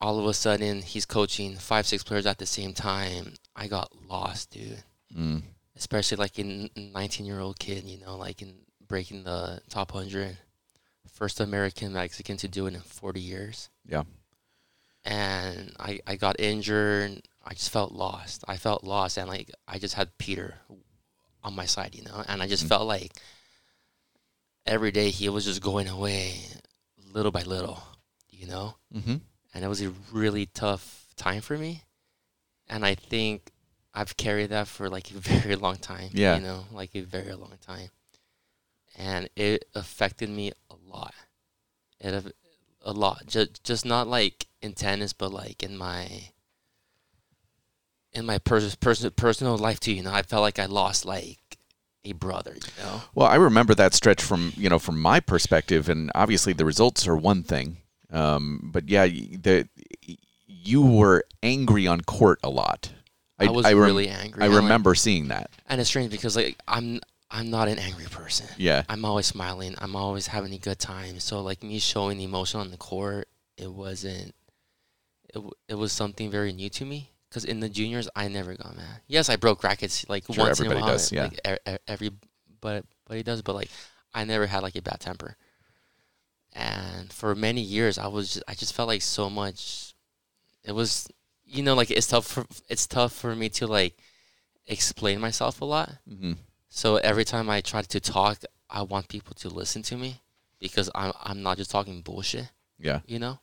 all 0.00 0.18
of 0.18 0.26
a 0.26 0.34
sudden 0.34 0.82
he's 0.82 1.06
coaching 1.06 1.56
five 1.56 1.86
six 1.86 2.02
players 2.02 2.26
at 2.26 2.38
the 2.38 2.46
same 2.46 2.72
time, 2.74 3.34
I 3.54 3.66
got 3.68 3.92
lost, 4.08 4.50
dude 4.50 4.82
Mm. 5.16 5.42
especially 5.74 6.16
like 6.18 6.38
in 6.38 6.68
19 6.76 7.24
year 7.24 7.40
old 7.40 7.58
kid, 7.58 7.84
you 7.84 7.98
know, 7.98 8.16
like 8.16 8.42
in 8.42 8.54
breaking 8.88 9.24
the 9.24 9.60
top 9.68 9.94
100. 9.94 10.38
First 11.12 11.40
American 11.40 11.92
Mexican 11.92 12.36
to 12.38 12.48
do 12.48 12.66
it 12.66 12.74
in 12.74 12.80
40 12.80 13.20
years. 13.20 13.70
Yeah. 13.86 14.04
And 15.04 15.74
I, 15.78 16.00
I 16.06 16.16
got 16.16 16.38
injured. 16.38 17.22
I 17.44 17.54
just 17.54 17.70
felt 17.70 17.92
lost. 17.92 18.44
I 18.46 18.56
felt 18.56 18.84
lost. 18.84 19.16
And 19.16 19.28
like, 19.28 19.50
I 19.66 19.78
just 19.78 19.94
had 19.94 20.16
Peter 20.18 20.54
on 21.42 21.54
my 21.56 21.66
side, 21.66 21.94
you 21.94 22.02
know, 22.04 22.22
and 22.28 22.42
I 22.42 22.46
just 22.48 22.64
Mhm. 22.64 22.68
felt 22.68 22.86
like 22.86 23.12
every 24.66 24.90
day 24.90 25.10
he 25.10 25.28
was 25.28 25.44
just 25.44 25.62
going 25.62 25.88
away 25.88 26.34
little 27.12 27.32
by 27.32 27.42
little, 27.42 27.82
you 28.30 28.46
know? 28.46 28.76
Mm-hmm. 28.94 29.16
and 29.54 29.64
it 29.64 29.68
was 29.68 29.82
a 29.82 29.92
really 30.12 30.46
tough 30.46 31.06
time 31.16 31.40
for 31.40 31.56
me. 31.56 31.82
And 32.68 32.84
I 32.84 32.94
think 32.94 33.50
I've 33.94 34.16
carried 34.16 34.50
that 34.50 34.68
for 34.68 34.88
like 34.90 35.10
a 35.10 35.14
very 35.18 35.56
long 35.56 35.76
time. 35.76 36.10
Yeah. 36.12 36.36
You 36.36 36.42
know, 36.42 36.64
like 36.70 36.94
a 36.94 37.00
very 37.00 37.32
long 37.34 37.54
time. 37.66 37.88
And 38.96 39.28
it 39.36 39.64
affected 39.74 40.28
me 40.28 40.52
a 40.70 40.74
lot. 40.92 41.14
It 42.00 42.34
a 42.82 42.92
lot. 42.92 43.24
Just 43.26 43.62
just 43.64 43.84
not 43.84 44.08
like 44.08 44.46
in 44.62 44.72
tennis, 44.72 45.12
but 45.12 45.32
like 45.32 45.62
in 45.62 45.76
my 45.76 46.30
in 48.12 48.26
my 48.26 48.38
pers- 48.38 48.74
pers- 48.76 49.08
personal 49.10 49.56
life 49.56 49.80
too. 49.80 49.92
You 49.92 50.02
know, 50.02 50.12
I 50.12 50.22
felt 50.22 50.42
like 50.42 50.58
I 50.58 50.66
lost 50.66 51.04
like 51.04 51.58
a 52.04 52.12
brother. 52.12 52.54
You 52.54 52.82
know, 52.82 53.02
Well, 53.14 53.26
I 53.26 53.36
remember 53.36 53.74
that 53.74 53.94
stretch 53.94 54.22
from 54.22 54.52
you 54.56 54.68
know 54.68 54.78
from 54.78 55.00
my 55.00 55.20
perspective, 55.20 55.88
and 55.88 56.10
obviously 56.14 56.52
the 56.52 56.64
results 56.64 57.06
are 57.06 57.16
one 57.16 57.42
thing, 57.42 57.78
um, 58.10 58.70
but 58.72 58.88
yeah, 58.88 59.06
the 59.06 59.68
you 60.46 60.82
were 60.82 61.24
angry 61.42 61.86
on 61.86 62.00
court 62.02 62.40
a 62.42 62.50
lot. 62.50 62.92
I 63.38 63.48
was 63.50 63.64
rem- 63.66 63.78
really 63.78 64.08
angry. 64.08 64.42
I 64.42 64.46
and, 64.46 64.54
like- 64.54 64.62
remember 64.62 64.94
seeing 64.94 65.28
that. 65.28 65.50
and 65.66 65.80
it's 65.80 65.90
strange 65.90 66.10
because 66.10 66.34
like 66.36 66.58
I'm 66.66 67.00
I'm 67.30 67.50
not 67.50 67.68
an 67.68 67.78
angry 67.78 68.06
person. 68.06 68.46
Yeah. 68.56 68.84
I'm 68.88 69.04
always 69.04 69.26
smiling. 69.26 69.74
I'm 69.78 69.94
always 69.94 70.28
having 70.28 70.52
a 70.54 70.58
good 70.58 70.78
time. 70.78 71.20
So 71.20 71.42
like 71.42 71.62
me 71.62 71.78
showing 71.78 72.20
emotion 72.20 72.60
on 72.60 72.70
the 72.70 72.76
court, 72.78 73.28
it 73.56 73.70
wasn't. 73.70 74.34
It, 75.28 75.34
w- 75.34 75.52
it 75.68 75.74
was 75.74 75.92
something 75.92 76.30
very 76.30 76.52
new 76.54 76.70
to 76.70 76.86
me 76.86 77.10
because 77.28 77.44
in 77.44 77.60
the 77.60 77.68
juniors 77.68 78.08
I 78.16 78.28
never 78.28 78.54
got 78.54 78.74
mad. 78.76 79.02
Yes, 79.06 79.28
I 79.28 79.36
broke 79.36 79.62
rackets 79.62 80.08
like 80.08 80.24
Sure, 80.32 80.44
once 80.46 80.58
in 80.58 80.66
a 80.66 80.68
everybody 80.70 80.80
while. 80.80 80.96
does, 80.96 81.12
yeah. 81.12 81.24
Like 81.24 81.40
e- 81.46 81.70
e- 81.72 81.76
every 81.86 82.10
but 82.62 82.84
but 83.06 83.16
he 83.18 83.22
does. 83.22 83.42
But 83.42 83.54
like 83.56 83.68
I 84.14 84.24
never 84.24 84.46
had 84.46 84.62
like 84.62 84.76
a 84.76 84.80
bad 84.82 85.00
temper. 85.00 85.36
And 86.54 87.12
for 87.12 87.34
many 87.34 87.60
years, 87.60 87.98
I 87.98 88.06
was 88.06 88.32
just 88.34 88.44
I 88.48 88.54
just 88.54 88.72
felt 88.74 88.88
like 88.88 89.02
so 89.02 89.28
much. 89.28 89.94
It 90.64 90.72
was 90.72 91.08
you 91.44 91.62
know 91.62 91.74
like 91.74 91.90
it's 91.90 92.06
tough 92.06 92.26
for 92.26 92.46
it's 92.68 92.86
tough 92.86 93.12
for 93.12 93.36
me 93.36 93.48
to 93.50 93.66
like 93.66 93.98
explain 94.66 95.20
myself 95.20 95.60
a 95.60 95.64
lot. 95.66 95.90
hmm 96.08 96.32
So 96.68 96.96
every 96.96 97.24
time 97.24 97.48
I 97.50 97.60
try 97.60 97.82
to 97.82 98.00
talk, 98.00 98.42
I 98.70 98.82
want 98.82 99.08
people 99.08 99.34
to 99.36 99.48
listen 99.48 99.82
to 99.84 99.96
me 99.96 100.20
because 100.58 100.90
I'm 100.94 101.12
I'm 101.22 101.42
not 101.42 101.56
just 101.56 101.70
talking 101.70 102.02
bullshit, 102.02 102.50
Yeah. 102.78 103.00
you 103.06 103.18
know. 103.18 103.40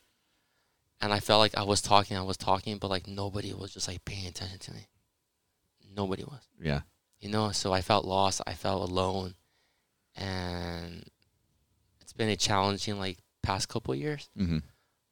And 1.00 1.12
I 1.12 1.20
felt 1.20 1.40
like 1.40 1.56
I 1.56 1.62
was 1.64 1.82
talking, 1.82 2.16
I 2.16 2.22
was 2.22 2.36
talking, 2.36 2.78
but 2.78 2.88
like 2.88 3.06
nobody 3.06 3.52
was 3.52 3.72
just 3.74 3.88
like 3.88 4.04
paying 4.04 4.26
attention 4.26 4.58
to 4.60 4.72
me. 4.72 4.86
Nobody 5.94 6.24
was, 6.24 6.46
Yeah. 6.60 6.82
you 7.20 7.28
know. 7.28 7.50
So 7.52 7.72
I 7.72 7.80
felt 7.82 8.04
lost. 8.04 8.40
I 8.46 8.54
felt 8.54 8.88
alone, 8.88 9.34
and 10.14 11.04
it's 12.00 12.12
been 12.12 12.28
a 12.28 12.36
challenging 12.36 12.98
like 12.98 13.18
past 13.42 13.68
couple 13.68 13.94
years. 13.94 14.28
hmm 14.36 14.58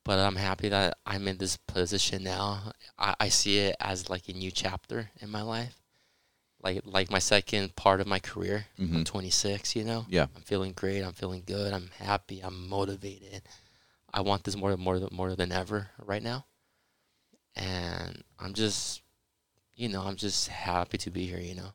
But 0.05 0.19
I'm 0.19 0.37
happy 0.37 0.69
that 0.69 0.99
I'm 1.07 1.27
in 1.29 1.39
this 1.39 1.57
position 1.57 2.23
now. 2.25 2.73
I, 2.99 3.15
I 3.21 3.29
see 3.31 3.59
it 3.59 3.77
as 3.81 4.09
like 4.11 4.29
a 4.29 4.33
new 4.33 4.51
chapter 4.51 5.11
in 5.21 5.31
my 5.31 5.43
life, 5.43 5.81
like 6.65 6.81
like 6.85 7.11
my 7.11 7.19
second 7.19 7.77
part 7.77 8.01
of 8.01 8.07
my 8.07 8.19
career. 8.19 8.67
Mhm. 8.81 8.95
I'm 8.95 9.05
26, 9.05 9.77
you 9.77 9.85
know. 9.85 10.07
Yeah. 10.09 10.27
I'm 10.35 10.43
feeling 10.43 10.73
great. 10.73 11.03
I'm 11.03 11.13
feeling 11.13 11.43
good. 11.47 11.73
I'm 11.73 11.91
happy. 11.99 12.41
I'm 12.41 12.69
motivated. 12.69 13.43
I 14.13 14.23
want 14.23 14.45
this 14.45 14.57
more 14.57 14.77
more 14.77 15.09
more 15.13 15.37
than 15.37 15.53
ever 15.53 15.91
right 16.05 16.23
now. 16.23 16.47
And 17.55 18.25
I'm 18.41 18.55
just, 18.55 19.03
you 19.77 19.89
know, 19.89 20.03
I'm 20.03 20.17
just 20.17 20.49
happy 20.49 20.99
to 20.99 21.11
be 21.11 21.27
here. 21.27 21.39
You 21.41 21.55
know. 21.55 21.73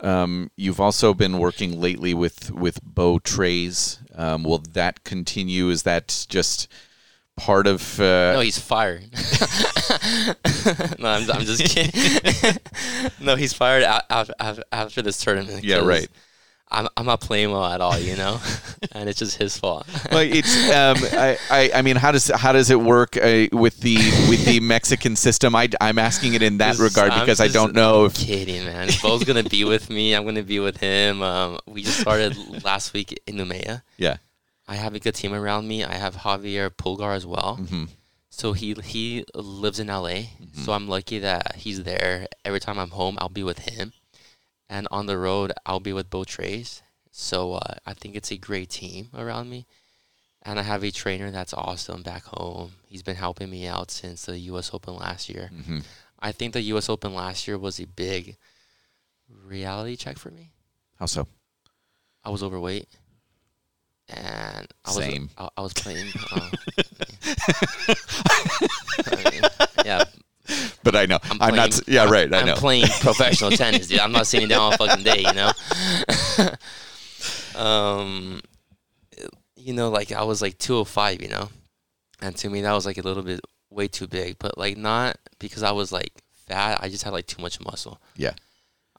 Um, 0.00 0.50
you've 0.56 0.80
also 0.80 1.14
been 1.14 1.38
working 1.38 1.80
lately 1.80 2.14
with 2.14 2.50
with 2.50 2.82
Bo 2.82 3.18
Trays. 3.18 3.98
Um, 4.14 4.42
will 4.44 4.62
that 4.72 5.04
continue? 5.04 5.68
Is 5.68 5.82
that 5.84 6.26
just 6.28 6.68
part 7.36 7.66
of? 7.66 8.00
Uh, 8.00 8.32
no, 8.34 8.40
he's 8.40 8.58
fired. 8.58 9.04
no, 10.98 11.08
I'm, 11.08 11.30
I'm 11.30 11.42
just 11.42 11.64
kidding. 11.64 12.60
no, 13.20 13.36
he's 13.36 13.52
fired 13.52 13.82
after, 13.84 14.62
after 14.72 15.02
this 15.02 15.22
tournament. 15.22 15.64
Yeah, 15.64 15.78
right. 15.84 16.08
I'm, 16.68 16.88
I'm 16.96 17.06
not 17.06 17.20
playing 17.20 17.52
well 17.52 17.64
at 17.64 17.80
all, 17.80 17.96
you 17.96 18.16
know, 18.16 18.40
and 18.92 19.08
it's 19.08 19.20
just 19.20 19.38
his 19.38 19.56
fault. 19.56 19.86
well, 20.10 20.18
it's 20.20 20.52
um, 20.70 20.96
I, 21.12 21.38
I 21.48 21.70
I 21.76 21.82
mean 21.82 21.94
how 21.94 22.10
does 22.10 22.26
how 22.26 22.50
does 22.52 22.70
it 22.70 22.80
work 22.80 23.16
uh, 23.16 23.46
with 23.52 23.78
the 23.80 23.94
with 24.28 24.44
the 24.44 24.58
Mexican 24.58 25.14
system? 25.14 25.54
I 25.54 25.68
I'm 25.80 25.98
asking 25.98 26.34
it 26.34 26.42
in 26.42 26.58
that 26.58 26.74
Just- 26.76 26.80
regard 26.80 27.12
because 27.20 27.40
I 27.40 27.46
don't 27.48 27.72
know 27.72 28.06
if 28.06 28.14
Kidding, 28.14 28.64
man. 28.64 28.88
Bo's 29.00 29.22
gonna 29.22 29.44
be 29.44 29.62
with 29.62 29.90
me. 29.90 30.14
I'm 30.14 30.24
gonna 30.24 30.42
be 30.42 30.58
with 30.58 30.78
him. 30.78 31.22
Um, 31.22 31.60
we 31.66 31.84
just 31.84 32.00
started 32.00 32.36
last 32.64 32.92
week 32.92 33.16
in 33.28 33.36
Noumea. 33.36 33.82
yeah. 33.96 34.16
I 34.68 34.74
have 34.76 34.94
a 34.94 35.00
good 35.00 35.14
team 35.14 35.32
around 35.32 35.68
me. 35.68 35.84
I 35.84 35.94
have 35.94 36.16
Javier 36.16 36.70
Pulgar 36.76 37.12
as 37.12 37.24
well. 37.26 37.56
hmm 37.56 37.84
So 38.30 38.52
he 38.52 38.74
he 38.74 39.24
lives 39.34 39.78
in 39.78 39.86
LA. 39.88 40.10
Mm-hmm. 40.42 40.62
So 40.62 40.72
I'm 40.72 40.88
lucky 40.88 41.18
that 41.20 41.56
he's 41.56 41.84
there. 41.84 42.26
Every 42.44 42.60
time 42.60 42.78
I'm 42.78 42.90
home, 42.90 43.16
I'll 43.20 43.28
be 43.28 43.44
with 43.44 43.60
him, 43.70 43.92
and 44.68 44.86
on 44.90 45.06
the 45.06 45.16
road, 45.18 45.52
I'll 45.64 45.80
be 45.80 45.92
with 45.92 46.10
Bo 46.10 46.24
Trace. 46.24 46.82
So 47.10 47.54
uh, 47.54 47.74
I 47.86 47.94
think 47.94 48.14
it's 48.14 48.30
a 48.32 48.36
great 48.36 48.68
team 48.68 49.08
around 49.14 49.48
me, 49.48 49.66
and 50.42 50.58
I 50.58 50.62
have 50.62 50.84
a 50.84 50.90
trainer 50.90 51.30
that's 51.30 51.54
awesome 51.54 52.02
back 52.02 52.24
home. 52.24 52.72
He's 52.88 53.02
been 53.02 53.16
helping 53.16 53.48
me 53.50 53.66
out 53.66 53.90
since 53.90 54.26
the 54.26 54.38
U.S. 54.50 54.70
Open 54.74 54.94
last 54.96 55.28
year. 55.28 55.50
hmm 55.64 55.80
I 56.18 56.32
think 56.32 56.52
the 56.54 56.62
U.S. 56.72 56.88
Open 56.88 57.14
last 57.14 57.46
year 57.46 57.56
was 57.58 57.78
a 57.78 57.86
big 57.86 58.36
reality 59.28 59.96
check 59.96 60.18
for 60.18 60.30
me. 60.30 60.52
How 60.98 61.06
so? 61.06 61.28
I 62.24 62.30
was 62.30 62.42
overweight, 62.42 62.88
and 64.08 64.66
I 64.84 64.88
was 64.88 64.96
Same. 64.96 65.30
I, 65.36 65.48
I 65.56 65.60
was 65.60 65.72
playing. 65.72 66.06
Uh, 66.32 66.50
mean, 69.30 69.42
yeah, 69.84 70.04
But 70.82 70.94
I 70.96 71.06
know 71.06 71.18
I'm, 71.24 71.32
I'm, 71.32 71.38
playing, 71.54 71.56
not. 71.56 71.88
Yeah, 71.88 72.02
I'm- 72.02 72.12
right. 72.12 72.32
I 72.32 72.40
I'm 72.40 72.46
know. 72.46 72.54
playing 72.54 72.86
professional 73.00 73.50
tennis, 73.50 73.88
dude. 73.88 73.98
I'm 74.00 74.12
not 74.12 74.26
sitting 74.26 74.48
down 74.48 74.60
all 74.60 74.72
fucking 74.76 75.04
day, 75.04 75.20
you 75.20 75.32
know. 75.32 75.52
um, 77.60 78.40
you 79.56 79.72
know, 79.72 79.90
like 79.90 80.12
I 80.12 80.22
was 80.22 80.40
like 80.42 80.58
205, 80.58 81.22
you 81.22 81.28
know, 81.28 81.48
and 82.20 82.36
to 82.36 82.48
me 82.50 82.60
that 82.62 82.72
was 82.72 82.86
like 82.86 82.98
a 82.98 83.02
little 83.02 83.22
bit 83.22 83.40
way 83.70 83.88
too 83.88 84.06
big, 84.06 84.38
but 84.38 84.56
like 84.56 84.76
not 84.76 85.16
because 85.38 85.62
I 85.62 85.72
was 85.72 85.90
like 85.92 86.12
fat. 86.46 86.78
I 86.80 86.88
just 86.88 87.02
had 87.04 87.12
like 87.12 87.26
too 87.26 87.42
much 87.42 87.60
muscle. 87.60 88.00
Yeah. 88.16 88.34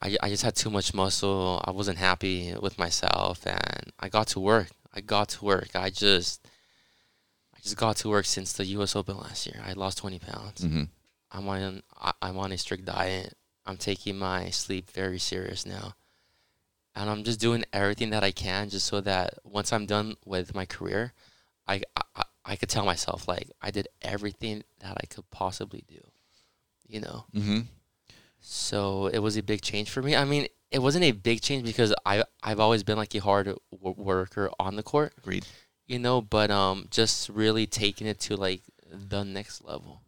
I, 0.00 0.16
I 0.22 0.28
just 0.28 0.44
had 0.44 0.54
too 0.54 0.70
much 0.70 0.94
muscle. 0.94 1.60
I 1.64 1.72
wasn't 1.72 1.98
happy 1.98 2.54
with 2.60 2.78
myself, 2.78 3.44
and 3.46 3.92
I 3.98 4.08
got 4.08 4.28
to 4.28 4.40
work. 4.40 4.68
I 4.98 5.00
got 5.00 5.28
to 5.30 5.44
work. 5.44 5.70
I 5.76 5.90
just, 5.90 6.46
I 7.54 7.58
just 7.62 7.76
got 7.76 7.96
to 7.98 8.08
work 8.08 8.26
since 8.26 8.52
the 8.52 8.64
U.S. 8.76 8.96
Open 8.96 9.16
last 9.16 9.46
year. 9.46 9.60
I 9.64 9.72
lost 9.74 9.98
20 9.98 10.18
pounds. 10.18 10.62
hmm 10.64 10.84
I'm 11.30 11.46
on 11.48 11.82
I- 12.08 12.18
I'm 12.22 12.38
on 12.38 12.52
a 12.52 12.58
strict 12.58 12.84
diet. 12.86 13.34
I'm 13.66 13.76
taking 13.76 14.18
my 14.18 14.50
sleep 14.50 14.90
very 14.90 15.18
serious 15.18 15.64
now. 15.66 15.94
And 16.96 17.08
I'm 17.10 17.22
just 17.22 17.38
doing 17.38 17.64
everything 17.72 18.10
that 18.10 18.24
I 18.24 18.32
can 18.32 18.70
just 18.70 18.86
so 18.86 19.00
that 19.02 19.34
once 19.44 19.72
I'm 19.72 19.86
done 19.86 20.16
with 20.24 20.54
my 20.54 20.66
career, 20.66 21.12
I 21.66 21.82
I, 22.16 22.22
I 22.44 22.56
could 22.56 22.70
tell 22.70 22.84
myself 22.84 23.28
like 23.28 23.50
I 23.60 23.70
did 23.70 23.86
everything 24.02 24.64
that 24.80 24.96
I 25.02 25.06
could 25.06 25.30
possibly 25.30 25.84
do. 25.86 26.00
You 26.88 27.00
know. 27.02 27.24
hmm 27.32 27.60
So 28.40 29.06
it 29.08 29.18
was 29.20 29.36
a 29.36 29.42
big 29.42 29.60
change 29.62 29.90
for 29.90 30.02
me. 30.02 30.16
I 30.16 30.24
mean, 30.24 30.48
it 30.70 30.80
wasn't 30.80 31.04
a 31.04 31.12
big 31.12 31.40
change 31.40 31.64
because 31.64 31.94
I 32.04 32.24
I've 32.42 32.60
always 32.60 32.82
been 32.82 32.96
like 32.98 33.14
a 33.14 33.18
hard 33.20 33.46
w- 33.72 33.94
worker 33.96 34.50
on 34.60 34.76
the 34.76 34.82
court, 34.82 35.12
Agreed. 35.18 35.46
you 35.86 35.98
know, 35.98 36.20
but 36.20 36.50
um 36.50 36.86
just 36.90 37.28
really 37.28 37.66
taking 37.66 38.06
it 38.06 38.20
to 38.20 38.36
like 38.36 38.62
the 38.90 39.24
next 39.24 39.64
level. 39.64 40.02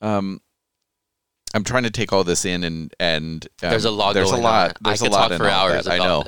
Um, 0.00 0.40
I'm 1.54 1.64
trying 1.64 1.82
to 1.82 1.90
take 1.90 2.12
all 2.12 2.24
this 2.24 2.44
in, 2.44 2.64
and 2.64 2.94
and 2.98 3.46
um, 3.62 3.70
There's 3.70 3.84
a 3.84 3.90
lot 3.90 4.14
There's 4.14 4.30
going 4.30 4.40
a 4.40 4.44
lot. 4.44 4.70
on. 4.70 4.74
There's 4.80 5.02
I 5.02 5.06
a 5.06 5.08
could 5.08 5.12
lot 5.14 5.28
talk 5.28 5.38
for 5.38 5.48
hours 5.48 5.86
I 5.86 5.98
know, 5.98 6.24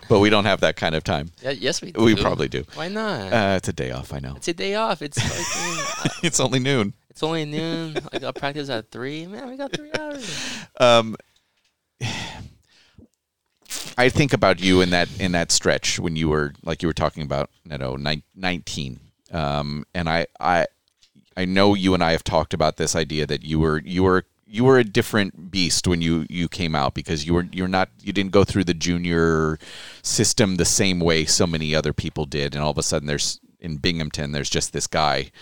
but 0.08 0.18
we 0.18 0.30
don't 0.30 0.44
have 0.46 0.60
that 0.60 0.74
kind 0.76 0.94
of 0.96 1.04
time. 1.04 1.30
yeah, 1.42 1.50
yes, 1.50 1.80
we 1.80 1.92
do. 1.92 2.02
We 2.02 2.16
probably 2.16 2.48
do. 2.48 2.64
Why 2.74 2.88
not? 2.88 3.32
Uh, 3.32 3.54
it's 3.56 3.68
a 3.68 3.72
day 3.72 3.92
off. 3.92 4.12
I 4.12 4.18
know. 4.18 4.34
it's 4.36 4.48
a 4.48 4.52
day 4.54 4.74
off. 4.74 5.00
It's 5.00 5.20
fucking, 5.22 6.18
it's 6.24 6.40
only 6.40 6.58
noon. 6.58 6.92
it's 7.08 7.22
only 7.22 7.44
noon. 7.44 7.96
I 8.12 8.18
got 8.18 8.34
practice 8.34 8.68
at 8.68 8.90
three. 8.90 9.26
Man, 9.26 9.48
we 9.48 9.56
got 9.56 9.72
three 9.72 9.92
hours. 9.98 10.28
Um, 10.80 11.14
I 13.96 14.08
think 14.08 14.32
about 14.32 14.60
you 14.60 14.80
in 14.80 14.90
that 14.90 15.08
in 15.20 15.32
that 15.32 15.52
stretch 15.52 15.98
when 15.98 16.16
you 16.16 16.28
were 16.28 16.52
like 16.62 16.82
you 16.82 16.88
were 16.88 16.94
talking 16.94 17.22
about 17.22 17.50
you 17.64 17.78
know 17.78 17.96
nine, 17.96 18.22
19 18.34 19.00
um, 19.32 19.84
and 19.94 20.08
I 20.08 20.26
I 20.40 20.66
I 21.36 21.44
know 21.44 21.74
you 21.74 21.94
and 21.94 22.02
I 22.02 22.12
have 22.12 22.24
talked 22.24 22.54
about 22.54 22.76
this 22.76 22.94
idea 22.96 23.26
that 23.26 23.42
you 23.42 23.58
were 23.58 23.82
you 23.84 24.02
were 24.02 24.24
you 24.46 24.64
were 24.64 24.78
a 24.78 24.84
different 24.84 25.50
beast 25.50 25.88
when 25.88 26.00
you 26.00 26.26
you 26.28 26.48
came 26.48 26.74
out 26.74 26.94
because 26.94 27.26
you 27.26 27.34
were 27.34 27.48
you're 27.50 27.68
not 27.68 27.88
you 28.00 28.12
didn't 28.12 28.30
go 28.30 28.44
through 28.44 28.64
the 28.64 28.74
junior 28.74 29.58
system 30.02 30.56
the 30.56 30.64
same 30.64 31.00
way 31.00 31.24
so 31.24 31.46
many 31.46 31.74
other 31.74 31.92
people 31.92 32.24
did. 32.24 32.54
And 32.54 32.62
all 32.62 32.70
of 32.70 32.78
a 32.78 32.82
sudden 32.82 33.06
there's 33.06 33.40
in 33.60 33.78
Binghamton 33.78 34.32
there's 34.32 34.50
just 34.50 34.72
this 34.72 34.86
guy 34.86 35.32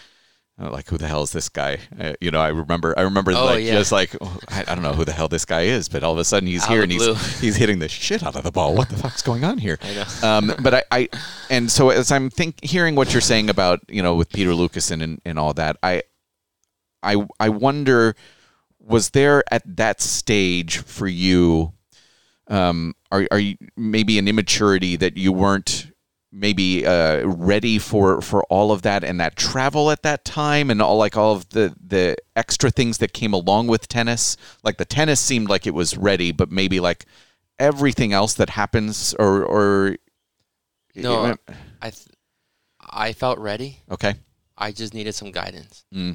like 0.71 0.89
who 0.89 0.99
the 0.99 1.07
hell 1.09 1.23
is 1.23 1.33
this 1.33 1.49
guy? 1.49 1.79
Uh, 1.99 2.13
you 2.21 2.31
know, 2.31 2.41
I 2.41 2.49
remember, 2.49 2.95
I 2.97 3.03
remember, 3.03 3.33
Oh, 3.33 3.45
like 3.47 3.65
yeah. 3.65 3.75
just 3.75 3.91
like 3.93 4.15
oh, 4.21 4.39
I, 4.49 4.61
I 4.69 4.75
don't 4.75 4.83
know 4.83 4.93
who 4.93 5.05
the 5.05 5.13
hell 5.13 5.29
this 5.29 5.45
guy 5.45 5.63
is, 5.63 5.89
but 5.89 6.03
all 6.05 6.13
of 6.13 6.19
a 6.19 6.25
sudden 6.25 6.47
he's 6.47 6.63
Out 6.65 6.71
here 6.71 6.83
and 6.83 6.93
he's 6.93 7.41
he's 7.41 7.57
hitting 7.57 7.79
the 7.79 7.89
shit 7.89 8.23
out 8.23 8.37
of 8.37 8.43
the 8.45 8.53
ball. 8.53 8.75
What 8.75 8.89
the 8.89 8.97
fuck's 8.97 9.23
going 9.23 9.45
on 9.45 9.59
here? 9.59 9.79
Um, 10.23 10.53
but 10.63 10.75
I, 10.75 10.83
I, 10.91 11.09
and 11.51 11.71
so 11.71 11.91
as 11.91 12.13
I'm 12.13 12.31
think 12.31 12.63
hearing 12.65 12.95
what 12.95 13.13
you're 13.13 13.21
saying 13.21 13.51
about 13.51 13.81
you 13.89 14.03
know 14.03 14.15
with 14.15 14.31
Peter 14.31 14.51
Lucassen 14.51 15.03
and, 15.03 15.21
and 15.25 15.39
all 15.39 15.53
that, 15.55 15.77
I, 15.83 16.03
I, 17.03 17.27
I 17.41 17.49
wonder, 17.49 18.15
was 18.79 19.11
there 19.11 19.43
at 19.53 19.63
that 19.77 20.01
stage 20.01 20.79
for 20.79 21.09
you, 21.09 21.73
um, 22.49 22.95
are 23.11 23.27
are 23.31 23.39
you 23.39 23.57
maybe 23.77 24.19
an 24.19 24.29
immaturity 24.29 24.97
that 24.97 25.17
you 25.17 25.33
weren't 25.33 25.92
maybe 26.33 26.87
uh, 26.87 27.27
ready 27.27 27.79
for 27.79 28.23
for 28.23 28.43
all 28.45 28.73
of 28.73 28.81
that 28.83 29.05
and 29.05 29.21
that 29.21 29.37
travel 29.37 29.91
at 29.91 30.03
that 30.03 30.25
time 30.25 30.71
and 30.71 30.81
all 30.81 30.97
like 30.97 31.15
all 31.17 31.35
of 31.35 31.49
the 31.51 31.75
the 31.87 32.17
extra 32.35 32.71
things 32.71 32.99
that 32.99 33.13
came 33.13 33.35
along 33.35 33.67
with 33.67 33.87
tennis 33.87 34.37
like 34.65 34.79
the 34.79 34.85
tennis 34.87 35.21
seemed 35.21 35.49
like 35.51 35.67
it 35.67 35.75
was 35.75 35.97
ready 35.99 36.33
but 36.33 36.51
maybe 36.51 36.81
like 36.81 37.05
everything 37.59 38.13
else 38.15 38.33
that 38.35 38.49
happens 38.51 39.15
or 39.19 39.45
or 39.45 39.97
No, 40.95 41.37
I 41.83 41.91
th- 41.91 42.09
I 42.81 43.13
felt 43.13 43.39
ready. 43.39 43.81
okay 43.91 44.15
I 44.57 44.73
just 44.73 44.95
needed 44.95 45.15
some 45.15 45.33
guidance, 45.33 45.85
mm. 45.95 46.15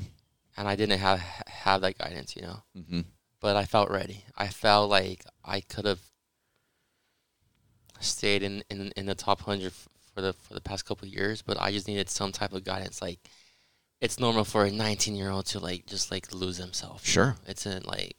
and 0.56 0.68
I 0.68 0.76
didn't 0.76 1.00
have 1.00 1.20
have 1.48 1.82
that 1.82 1.98
guidance, 1.98 2.36
you 2.36 2.42
know. 2.44 2.64
hmm 2.76 3.02
But 3.40 3.56
I 3.56 3.66
felt 3.66 3.90
ready. 3.90 4.24
I 4.38 4.48
felt 4.48 4.90
like 4.90 5.26
I 5.44 5.62
could 5.62 5.86
have 5.86 6.00
stayed 8.00 8.44
in, 8.44 8.64
in, 8.70 8.92
in 8.96 9.06
the 9.06 9.16
top 9.16 9.42
hundred 9.42 9.68
f- 9.74 9.88
for 10.18 10.22
the 10.22 10.34
for 10.34 10.56
the 10.56 10.62
past 10.62 10.86
couple 10.86 11.08
of 11.08 11.14
years, 11.14 11.44
but 11.44 11.62
I 11.62 11.72
just 11.72 11.88
needed 11.88 12.10
some 12.10 12.32
type 12.32 12.52
of 12.52 12.64
guidance. 12.64 13.04
Like, 13.04 13.20
it's 14.02 14.20
normal 14.20 14.44
for 14.46 14.66
a 14.66 14.72
19 14.72 15.16
year 15.16 15.30
old 15.30 15.46
to 15.48 15.60
like 15.60 15.86
just 15.86 16.10
like 16.10 16.34
lose 16.34 16.58
himself. 16.58 17.06
Sure. 17.06 17.36
it's 17.46 17.68
in 17.68 17.84
like 17.84 18.16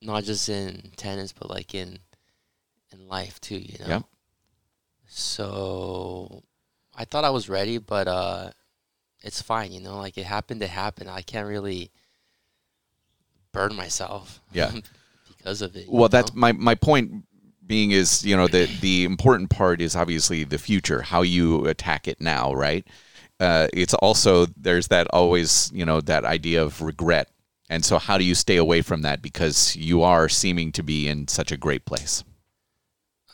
not 0.00 0.24
just 0.24 0.48
in 0.48 0.92
tennis, 0.96 1.32
but 1.32 1.50
like 1.50 1.74
in 1.74 1.98
in 2.92 3.08
life 3.08 3.40
too. 3.42 3.58
You 3.58 3.78
know. 3.80 3.88
Yep. 3.88 4.02
So 5.06 6.42
I 6.96 7.04
thought 7.04 7.24
I 7.24 7.30
was 7.30 7.50
ready, 7.50 7.76
but 7.76 8.08
uh, 8.08 8.50
it's 9.22 9.42
fine. 9.42 9.70
You 9.70 9.80
know, 9.80 9.98
like 9.98 10.16
it 10.16 10.24
happened 10.24 10.62
to 10.62 10.66
happen. 10.66 11.08
I 11.08 11.20
can't 11.20 11.46
really 11.46 11.90
burn 13.52 13.76
myself. 13.76 14.40
Yeah. 14.50 14.72
because 15.36 15.60
of 15.60 15.76
it. 15.76 15.90
well 15.90 16.08
that's 16.08 16.32
know? 16.32 16.40
my 16.40 16.52
my 16.52 16.74
point 16.74 17.26
being 17.66 17.90
is 17.92 18.24
you 18.24 18.36
know 18.36 18.48
the 18.48 18.66
the 18.80 19.04
important 19.04 19.50
part 19.50 19.80
is 19.80 19.96
obviously 19.96 20.44
the 20.44 20.58
future 20.58 21.02
how 21.02 21.22
you 21.22 21.66
attack 21.66 22.06
it 22.08 22.20
now 22.20 22.52
right 22.52 22.86
uh, 23.40 23.68
it's 23.72 23.94
also 23.94 24.46
there's 24.56 24.88
that 24.88 25.06
always 25.12 25.70
you 25.74 25.84
know 25.84 26.00
that 26.00 26.24
idea 26.24 26.62
of 26.62 26.80
regret 26.82 27.28
and 27.70 27.84
so 27.84 27.98
how 27.98 28.18
do 28.18 28.24
you 28.24 28.34
stay 28.34 28.56
away 28.56 28.82
from 28.82 29.02
that 29.02 29.22
because 29.22 29.76
you 29.76 30.02
are 30.02 30.28
seeming 30.28 30.70
to 30.72 30.82
be 30.82 31.08
in 31.08 31.26
such 31.28 31.50
a 31.52 31.56
great 31.56 31.84
place 31.84 32.24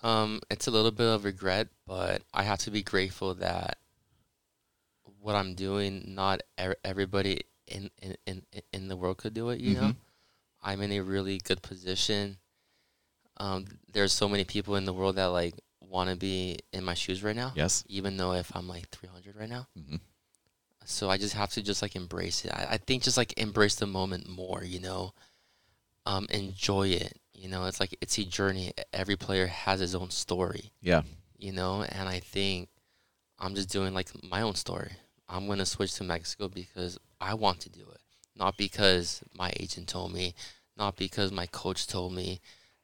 Um, 0.03 0.41
it's 0.51 0.67
a 0.67 0.71
little 0.71 0.91
bit 0.91 1.07
of 1.07 1.25
regret, 1.25 1.69
but 1.87 2.23
I 2.33 2.43
have 2.45 2.59
to 2.61 2.71
be 2.71 2.83
grateful 2.83 3.35
that 3.37 3.79
what 5.21 5.35
I'm 5.35 5.55
doing, 5.55 6.15
not 6.15 6.41
er- 6.59 6.77
everybody 6.85 7.43
in, 7.67 7.91
in, 8.01 8.17
in, 8.27 8.43
in 8.73 8.89
the 8.89 8.97
world 8.97 9.19
could 9.19 9.35
do 9.35 9.51
it, 9.51 9.61
you 9.61 9.75
know? 9.75 9.93
Mhm. 9.93 9.97
I'm 10.63 10.83
in 10.83 10.93
a 10.93 11.01
really 11.01 11.39
good 11.39 11.63
position. 11.63 12.39
Um, 13.41 13.65
there's 13.93 14.13
so 14.13 14.29
many 14.29 14.45
people 14.45 14.77
in 14.77 14.85
the 14.85 14.93
world 14.93 15.17
that 15.17 15.27
like 15.27 15.55
want 15.81 16.11
to 16.11 16.17
be 16.17 16.59
in 16.73 16.85
my 16.85 16.95
shoes 16.95 17.23
right 17.23 17.35
now. 17.35 17.53
yes 17.57 17.85
Even 17.89 18.17
though 18.17 18.33
if 18.35 18.55
I'm 18.55 18.69
like 18.69 18.89
300 18.91 19.35
right 19.35 19.49
now. 19.49 19.67
hmm 19.75 19.97
So 20.85 21.09
I 21.11 21.17
just 21.17 21.35
have 21.35 21.51
to 21.53 21.63
just 21.63 21.83
like 21.83 21.97
embrace 21.97 22.45
it. 22.45 22.53
I, 22.53 22.75
I 22.75 22.77
think 22.77 23.03
just 23.03 23.17
like 23.17 23.33
embrace 23.39 23.77
the 23.77 23.87
moment 23.87 24.29
more, 24.29 24.63
you 24.63 24.81
know, 24.81 25.15
um, 26.07 26.27
enjoy 26.31 26.89
it. 26.89 27.19
You 27.33 27.49
know, 27.49 27.65
it's 27.65 27.81
like 27.81 27.97
it's 28.03 28.19
a 28.19 28.25
journey. 28.25 28.73
Every 28.93 29.17
player 29.17 29.47
has 29.47 29.81
his 29.81 29.95
own 29.95 30.11
story, 30.11 30.73
yeah 30.83 31.03
you 31.39 31.53
know, 31.53 31.83
and 31.89 32.07
I 32.09 32.21
think 32.21 32.69
I'm 33.39 33.55
just 33.55 33.71
doing 33.71 33.95
like 33.95 34.09
my 34.23 34.43
own 34.43 34.55
story. 34.55 34.93
I'm 35.29 35.47
gonna 35.49 35.65
switch 35.65 35.95
to 35.95 36.05
Mexico 36.05 36.49
because 36.49 36.99
I 37.21 37.33
want 37.35 37.61
to 37.61 37.71
do 37.71 37.81
it, 37.81 38.01
not 38.37 38.59
because 38.59 39.23
my 39.35 39.51
agent 39.59 39.89
told 39.89 40.13
me, 40.13 40.35
not 40.77 40.97
because 40.97 41.33
my 41.33 41.47
coach 41.47 41.87
told 41.87 42.13
me, 42.13 42.41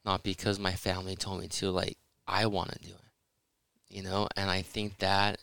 not 0.07 0.23
because 0.23 0.59
my 0.59 0.73
family 0.73 1.17
told 1.17 1.41
me 1.41 1.49
to. 1.49 1.71
Like 1.71 1.99
I 2.27 2.47
want 2.47 2.71
to 2.73 2.79
do 2.79 2.91
it, 2.95 3.95
you 3.95 4.03
know, 4.03 4.29
and 4.37 4.49
I 4.49 4.63
think 4.63 4.99
that 4.99 5.39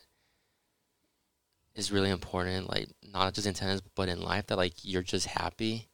is 1.75 1.91
really 1.91 2.09
important. 2.09 2.69
Like 2.69 2.87
not 3.11 3.33
just 3.33 3.45
in 3.45 3.53
tennis, 3.53 3.81
but 3.95 4.09
in 4.09 4.21
life. 4.21 4.47
That 4.47 4.57
like 4.57 4.73
you're 4.83 5.03
just 5.03 5.27
happy, 5.27 5.87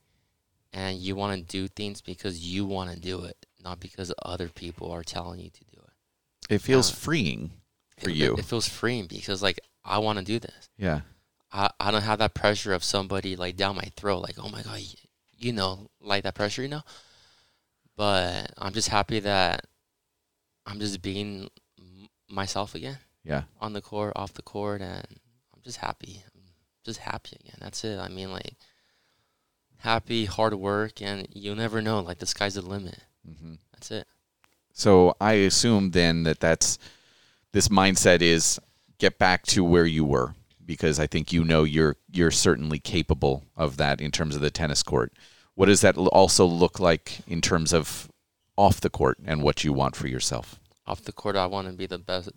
and 0.71 0.97
you 0.97 1.15
want 1.15 1.35
to 1.37 1.43
do 1.43 1.67
things 1.67 2.01
because 2.01 2.39
you 2.39 2.65
want 2.65 2.91
to 2.91 2.99
do 2.99 3.23
it, 3.25 3.45
not 3.63 3.79
because 3.79 4.13
other 4.23 4.47
people 4.47 4.91
are 4.91 5.03
telling 5.03 5.39
you 5.39 5.49
to 5.49 5.63
do 5.65 5.81
it. 5.81 6.53
it 6.55 6.59
feels 6.61 6.91
Uh, 6.91 6.95
freeing 6.95 7.51
for 7.97 8.09
It- 8.09 8.15
you 8.15 8.33
it, 8.35 8.39
it 8.39 8.45
feels 8.45 8.67
freeing 8.69 9.07
because 9.07 9.41
like 9.41 9.59
I 9.83 9.97
want 9.97 10.19
to 10.19 10.25
do 10.25 10.39
this. 10.39 10.69
yeah 10.77 11.01
I, 11.51 11.71
I 11.79 11.89
don't 11.89 12.03
have 12.03 12.19
that 12.19 12.35
pressure 12.35 12.73
of 12.73 12.83
somebody 12.83 13.35
like 13.35 13.55
down 13.57 13.75
my 13.75 13.89
throat, 13.95 14.19
like, 14.19 14.37
oh 14.37 14.49
my 14.49 14.61
God, 14.61 14.79
you, 14.81 14.95
you 15.35 15.51
know, 15.51 15.89
like 15.99 16.21
that 16.23 16.35
pressure, 16.35 16.61
you 16.61 16.67
know? 16.67 16.83
But 17.99 18.53
I'm 18.57 18.71
just 18.71 18.87
happy 18.87 19.19
that 19.19 19.65
I'm 20.65 20.79
just 20.79 21.01
being 21.01 21.49
myself 22.29 22.73
again 22.73 22.97
yeah 23.25 23.43
on 23.59 23.73
the 23.73 23.81
court, 23.81 24.13
off 24.15 24.33
the 24.33 24.41
court, 24.41 24.79
and 24.81 25.05
I'm 25.53 25.61
just 25.65 25.79
happy. 25.79 26.23
I'm 26.33 26.41
just 26.85 27.01
happy 27.01 27.35
again. 27.41 27.57
That's 27.59 27.83
it. 27.83 27.99
I 27.99 28.07
mean, 28.07 28.31
like, 28.31 28.53
happy, 29.79 30.23
hard 30.23 30.53
work, 30.53 31.01
and 31.01 31.27
you'll 31.33 31.57
never 31.57 31.81
know. 31.81 31.99
Like, 31.99 32.19
the 32.19 32.25
sky's 32.25 32.53
the 32.53 32.61
limit. 32.61 32.99
hmm 33.27 33.55
That's 33.73 33.91
it. 33.91 34.07
So 34.71 35.13
I 35.19 35.33
assume 35.33 35.91
then 35.91 36.23
that 36.23 36.39
that's 36.39 36.79
this 37.51 37.67
mindset 37.67 38.21
is 38.21 38.61
get 38.97 39.19
back 39.19 39.45
to 39.47 39.61
where 39.65 39.85
you 39.85 40.05
were 40.05 40.35
because 40.65 41.01
I 41.01 41.07
think 41.07 41.33
you 41.33 41.43
know 41.43 41.65
you're 41.65 41.97
you're 42.09 42.31
certainly 42.31 42.79
capable 42.79 43.43
of 43.57 43.75
that 43.75 43.99
in 43.99 44.09
terms 44.11 44.35
of 44.37 44.41
the 44.41 44.51
tennis 44.51 44.83
court. 44.83 45.11
What 45.59 45.65
does 45.65 45.81
that 45.81 45.97
also 45.97 46.45
look 46.45 46.79
like 46.79 47.19
in 47.27 47.41
terms 47.41 47.73
of 47.73 48.07
off 48.55 48.79
the 48.79 48.89
court 48.89 49.17
and 49.25 49.43
what 49.43 49.65
you 49.65 49.73
want 49.73 49.93
for 49.93 50.07
yourself? 50.07 50.57
off 50.89 51.03
the 51.03 51.11
court, 51.11 51.35
I 51.35 51.45
want 51.45 51.67
to 51.67 51.73
be 51.73 51.85
the 51.85 51.99
best 51.99 52.29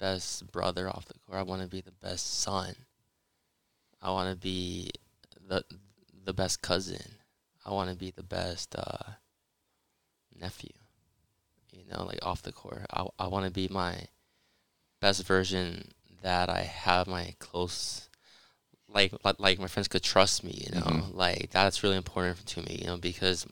best 0.00 0.50
brother 0.50 0.88
off 0.88 1.04
the 1.04 1.14
court. 1.14 1.38
I 1.38 1.42
want 1.42 1.60
to 1.60 1.68
be 1.68 1.82
the 1.82 1.92
best 1.92 2.40
son. 2.40 2.74
I 4.02 4.10
want 4.10 4.30
to 4.30 4.36
be 4.36 4.90
the 5.46 5.62
the 6.24 6.32
best 6.32 6.62
cousin. 6.62 7.04
I 7.66 7.70
want 7.70 7.90
to 7.90 7.96
be 7.96 8.10
the 8.10 8.22
best 8.22 8.74
uh, 8.74 9.12
nephew. 10.40 10.72
You 11.70 11.84
know, 11.90 12.04
like 12.04 12.18
off 12.22 12.42
the 12.42 12.52
court. 12.52 12.86
I 12.90 13.06
I 13.18 13.28
want 13.28 13.44
to 13.44 13.52
be 13.52 13.68
my 13.68 14.06
best 15.00 15.24
version 15.26 15.92
that 16.22 16.48
I 16.48 16.62
have 16.62 17.06
my 17.06 17.34
close 17.38 18.08
like 18.94 19.12
like, 19.24 19.38
like 19.40 19.58
my 19.58 19.66
friends 19.66 19.88
could 19.88 20.02
trust 20.02 20.44
me, 20.44 20.64
you 20.66 20.72
know. 20.78 20.86
Mhm. 20.86 21.14
Like 21.14 21.50
that's 21.50 21.82
really 21.82 21.96
important 21.96 22.46
to 22.46 22.62
me, 22.62 22.78
you 22.80 22.86
know, 22.86 22.96
because 22.96 23.46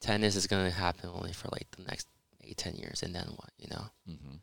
tennis 0.00 0.36
is 0.36 0.46
going 0.46 0.64
to 0.64 0.70
happen 0.76 1.10
only 1.12 1.32
for 1.32 1.48
like 1.52 1.66
the 1.76 1.82
next 1.82 2.06
eight, 2.42 2.56
ten 2.56 2.74
years, 2.76 3.02
and 3.02 3.14
then 3.14 3.26
what, 3.36 3.50
you 3.58 3.68
know? 3.70 3.86
Mm-hmm. 4.08 4.36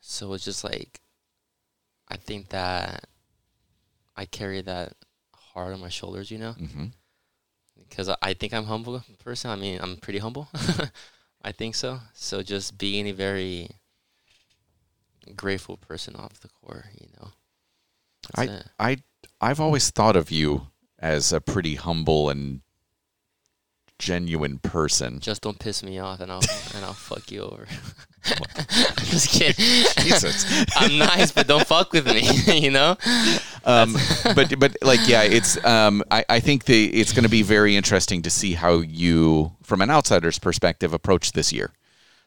So 0.00 0.32
it's 0.32 0.44
just 0.44 0.64
like, 0.64 1.00
I 2.08 2.16
think 2.16 2.48
that 2.48 3.04
I 4.16 4.26
carry 4.26 4.60
that 4.62 4.94
hard 5.34 5.72
on 5.74 5.80
my 5.80 5.88
shoulders, 5.88 6.30
you 6.30 6.38
know, 6.38 6.54
Mm-hmm. 6.60 6.86
because 7.88 8.08
I, 8.08 8.16
I 8.22 8.34
think 8.34 8.52
I'm 8.54 8.64
humble 8.64 9.02
person. 9.24 9.50
I 9.50 9.56
mean, 9.56 9.78
I'm 9.80 9.96
pretty 9.96 10.18
humble. 10.18 10.48
I 11.42 11.52
think 11.52 11.74
so. 11.74 12.00
So 12.14 12.42
just 12.42 12.78
being 12.78 13.08
a 13.08 13.12
very 13.12 13.70
grateful 15.34 15.76
person 15.76 16.14
off 16.16 16.40
the 16.40 16.48
court, 16.48 16.86
you 17.00 17.08
know. 17.20 17.28
That's 18.34 18.50
it. 18.50 18.66
I 18.78 18.98
I've 19.42 19.60
always 19.60 19.90
thought 19.90 20.14
of 20.14 20.30
you 20.30 20.68
as 21.00 21.32
a 21.32 21.40
pretty 21.40 21.74
humble 21.74 22.30
and 22.30 22.60
genuine 23.98 24.58
person. 24.58 25.18
Just 25.18 25.42
don't 25.42 25.58
piss 25.58 25.82
me 25.82 25.98
off, 25.98 26.20
and 26.20 26.30
I'll 26.30 26.40
and 26.74 26.84
I'll 26.84 26.92
fuck 26.92 27.30
you 27.32 27.42
over. 27.42 27.66
I'm 28.24 29.04
just 29.06 29.30
kidding. 29.30 29.64
Jesus. 29.98 30.46
I'm 30.76 30.96
nice, 30.96 31.32
but 31.32 31.48
don't 31.48 31.66
fuck 31.66 31.92
with 31.92 32.06
me. 32.06 32.60
you 32.60 32.70
know. 32.70 32.96
um, 33.64 33.96
but 34.36 34.58
but 34.60 34.76
like 34.80 35.00
yeah, 35.08 35.22
it's 35.24 35.62
um, 35.64 36.04
I, 36.10 36.24
I 36.28 36.40
think 36.40 36.64
the 36.64 36.86
it's 36.94 37.12
going 37.12 37.24
to 37.24 37.28
be 37.28 37.42
very 37.42 37.74
interesting 37.76 38.22
to 38.22 38.30
see 38.30 38.52
how 38.54 38.78
you, 38.78 39.52
from 39.64 39.80
an 39.82 39.90
outsider's 39.90 40.38
perspective, 40.38 40.92
approach 40.92 41.32
this 41.32 41.52
year, 41.52 41.72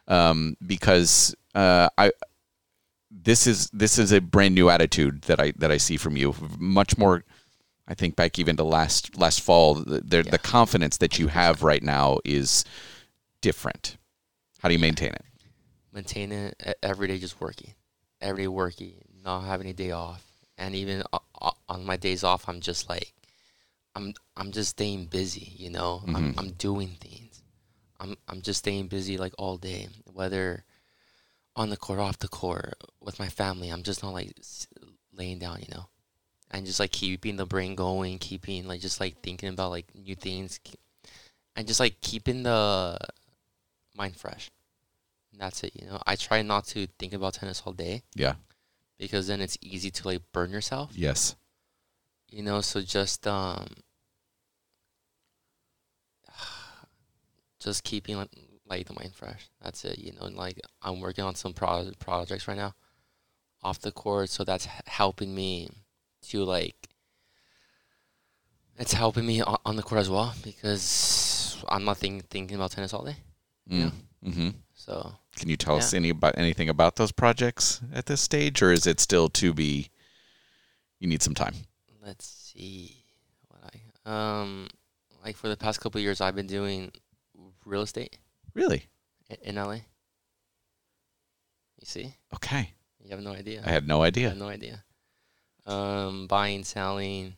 um, 0.10 0.58
because 0.68 1.34
uh, 1.56 1.88
I 1.98 2.12
this 3.24 3.48
is 3.48 3.70
this 3.72 3.98
is 3.98 4.12
a 4.12 4.20
brand 4.22 4.56
new 4.56 4.70
attitude 4.70 5.24
that 5.24 5.40
I 5.40 5.52
that 5.58 5.72
I 5.72 5.78
see 5.78 5.98
from 5.98 6.18
you, 6.18 6.36
much 6.60 6.98
more. 6.98 7.24
I 7.88 7.94
think 7.94 8.16
back 8.16 8.40
even 8.40 8.58
to 8.58 8.64
last 8.64 9.18
last 9.18 9.42
fall, 9.42 9.76
the 9.76 10.02
the, 10.02 10.24
the 10.24 10.38
confidence 10.40 10.98
that 10.98 11.20
you 11.20 11.28
have 11.28 11.64
right 11.64 11.84
now 11.84 12.20
is 12.26 12.66
different. 13.42 13.98
How 14.60 14.70
do 14.70 14.74
you 14.74 14.80
maintain 14.80 15.10
it? 15.10 15.24
maintaining 15.94 16.52
it 16.60 16.78
every 16.84 17.08
day, 17.08 17.18
just 17.18 17.40
working, 17.40 17.74
every 18.20 18.44
day 18.44 18.48
working, 18.50 18.96
not 19.24 19.42
having 19.42 19.68
a 19.68 19.74
day 19.74 19.92
off, 19.92 20.22
and 20.58 20.76
even 20.76 21.04
o- 21.14 21.20
o- 21.42 21.58
on 21.70 21.86
my 21.86 21.96
days 21.96 22.22
off, 22.24 22.50
I'm 22.50 22.60
just 22.60 22.90
like, 22.90 23.14
I'm 23.96 24.14
I'm 24.36 24.52
just 24.52 24.72
staying 24.72 25.06
busy, 25.06 25.54
you 25.58 25.70
know. 25.70 26.04
I'm 26.08 26.34
Mhm. 26.34 26.40
I'm 26.40 26.52
doing 26.52 26.98
things. 27.00 27.42
I'm 28.00 28.18
I'm 28.28 28.42
just 28.42 28.60
staying 28.60 28.88
busy 28.88 29.18
like 29.18 29.34
all 29.38 29.58
day, 29.58 29.88
whether 30.12 30.66
on 31.56 31.70
the 31.70 31.78
court, 31.78 32.00
off 32.00 32.20
the 32.20 32.28
court, 32.28 32.74
with 33.00 33.20
my 33.20 33.28
family. 33.30 33.70
I'm 33.70 33.84
just 33.84 34.04
not 34.04 34.14
like 34.14 34.34
laying 35.16 35.40
down, 35.40 35.60
you 35.62 35.74
know, 35.74 35.86
and 36.52 36.66
just 36.66 36.80
like 36.80 36.92
keeping 36.92 37.38
the 37.38 37.46
brain 37.46 37.76
going, 37.76 38.18
keeping 38.20 38.68
like 38.68 38.82
just 38.82 39.00
like 39.00 39.22
thinking 39.22 39.50
about 39.50 39.72
like 39.72 39.88
new 39.96 40.16
things, 40.16 40.60
and 41.56 41.68
just 41.68 41.80
like 41.80 42.02
keeping 42.02 42.44
the 42.44 42.98
mind 43.96 44.16
fresh. 44.18 44.52
And 45.32 45.40
that's 45.42 45.64
it, 45.64 45.74
you 45.80 45.88
know. 45.88 46.02
I 46.06 46.16
try 46.16 46.42
not 46.42 46.66
to 46.68 46.88
think 47.00 47.14
about 47.14 47.34
tennis 47.36 47.62
all 47.66 47.74
day 47.74 48.04
Yeah. 48.16 48.36
because 48.98 49.28
then 49.28 49.42
it's 49.42 49.58
easy 49.62 49.92
to 49.92 50.08
like 50.08 50.22
burn 50.34 50.52
yourself. 50.52 50.92
Yes. 50.94 51.36
You 52.30 52.44
know, 52.44 52.62
so 52.62 52.82
just 52.82 53.26
um 53.28 53.68
just 57.60 57.84
keeping 57.84 58.18
like, 58.18 58.30
like 58.68 58.88
the 58.88 58.94
mind 58.94 59.14
fresh. 59.16 59.48
That's 59.62 59.86
it. 59.86 60.00
You 60.00 60.14
know, 60.14 60.26
like 60.28 60.60
I'm 60.82 61.00
working 61.00 61.24
on 61.24 61.36
some 61.36 61.54
pro- 61.54 61.92
projects 62.00 62.48
right 62.48 62.58
now 62.58 62.74
off 63.64 63.80
the 63.80 63.92
court, 63.92 64.30
so 64.30 64.44
that's 64.44 64.66
h- 64.68 64.72
helping 64.88 65.34
me 65.34 65.70
to 66.30 66.44
like 66.44 66.90
it's 68.78 68.94
helping 68.94 69.26
me 69.26 69.42
on, 69.42 69.58
on 69.66 69.76
the 69.76 69.84
court 69.84 70.00
as 70.02 70.10
well 70.10 70.34
because 70.44 71.64
I'm 71.70 71.86
not 71.86 71.98
think, 71.98 72.28
thinking 72.30 72.56
about 72.56 72.72
tennis 72.72 72.94
all 72.94 73.06
day. 73.06 73.16
Mm. 73.72 73.92
hmm 74.24 74.50
So 74.74 75.14
Can 75.36 75.50
you 75.50 75.58
tell 75.58 75.78
us 75.78 75.94
any 75.94 76.10
about 76.10 76.38
anything 76.38 76.70
about 76.70 76.96
those 76.98 77.12
projects 77.12 77.82
at 77.94 78.06
this 78.06 78.22
stage, 78.22 78.62
or 78.62 78.72
is 78.72 78.86
it 78.86 79.00
still 79.00 79.30
to 79.30 79.54
be? 79.54 79.90
You 81.00 81.08
need 81.08 81.22
some 81.22 81.36
time. 81.36 81.56
let's 82.04 82.26
see 82.26 83.04
what 83.50 83.62
I 83.74 83.76
um 84.40 84.68
like 85.24 85.36
for 85.36 85.50
the 85.50 85.58
past 85.58 85.82
couple 85.82 86.00
of 86.00 86.04
years 86.04 86.22
I've 86.22 86.36
been 86.36 86.48
doing 86.48 86.92
real 87.66 87.82
estate 87.82 88.18
Really? 88.56 88.88
in 89.44 89.56
LA. 89.56 89.74
You 91.80 91.84
see? 91.86 92.16
Okay. 92.34 92.72
You 93.04 93.12
have 93.12 93.22
no 93.22 93.32
idea. 93.34 93.62
I 93.66 93.70
had 93.72 93.88
no 93.88 94.02
I 94.02 94.08
idea. 94.08 94.34
no 94.34 94.48
idea. 94.48 94.84
Um, 95.68 96.26
buying, 96.28 96.64
selling, 96.64 97.36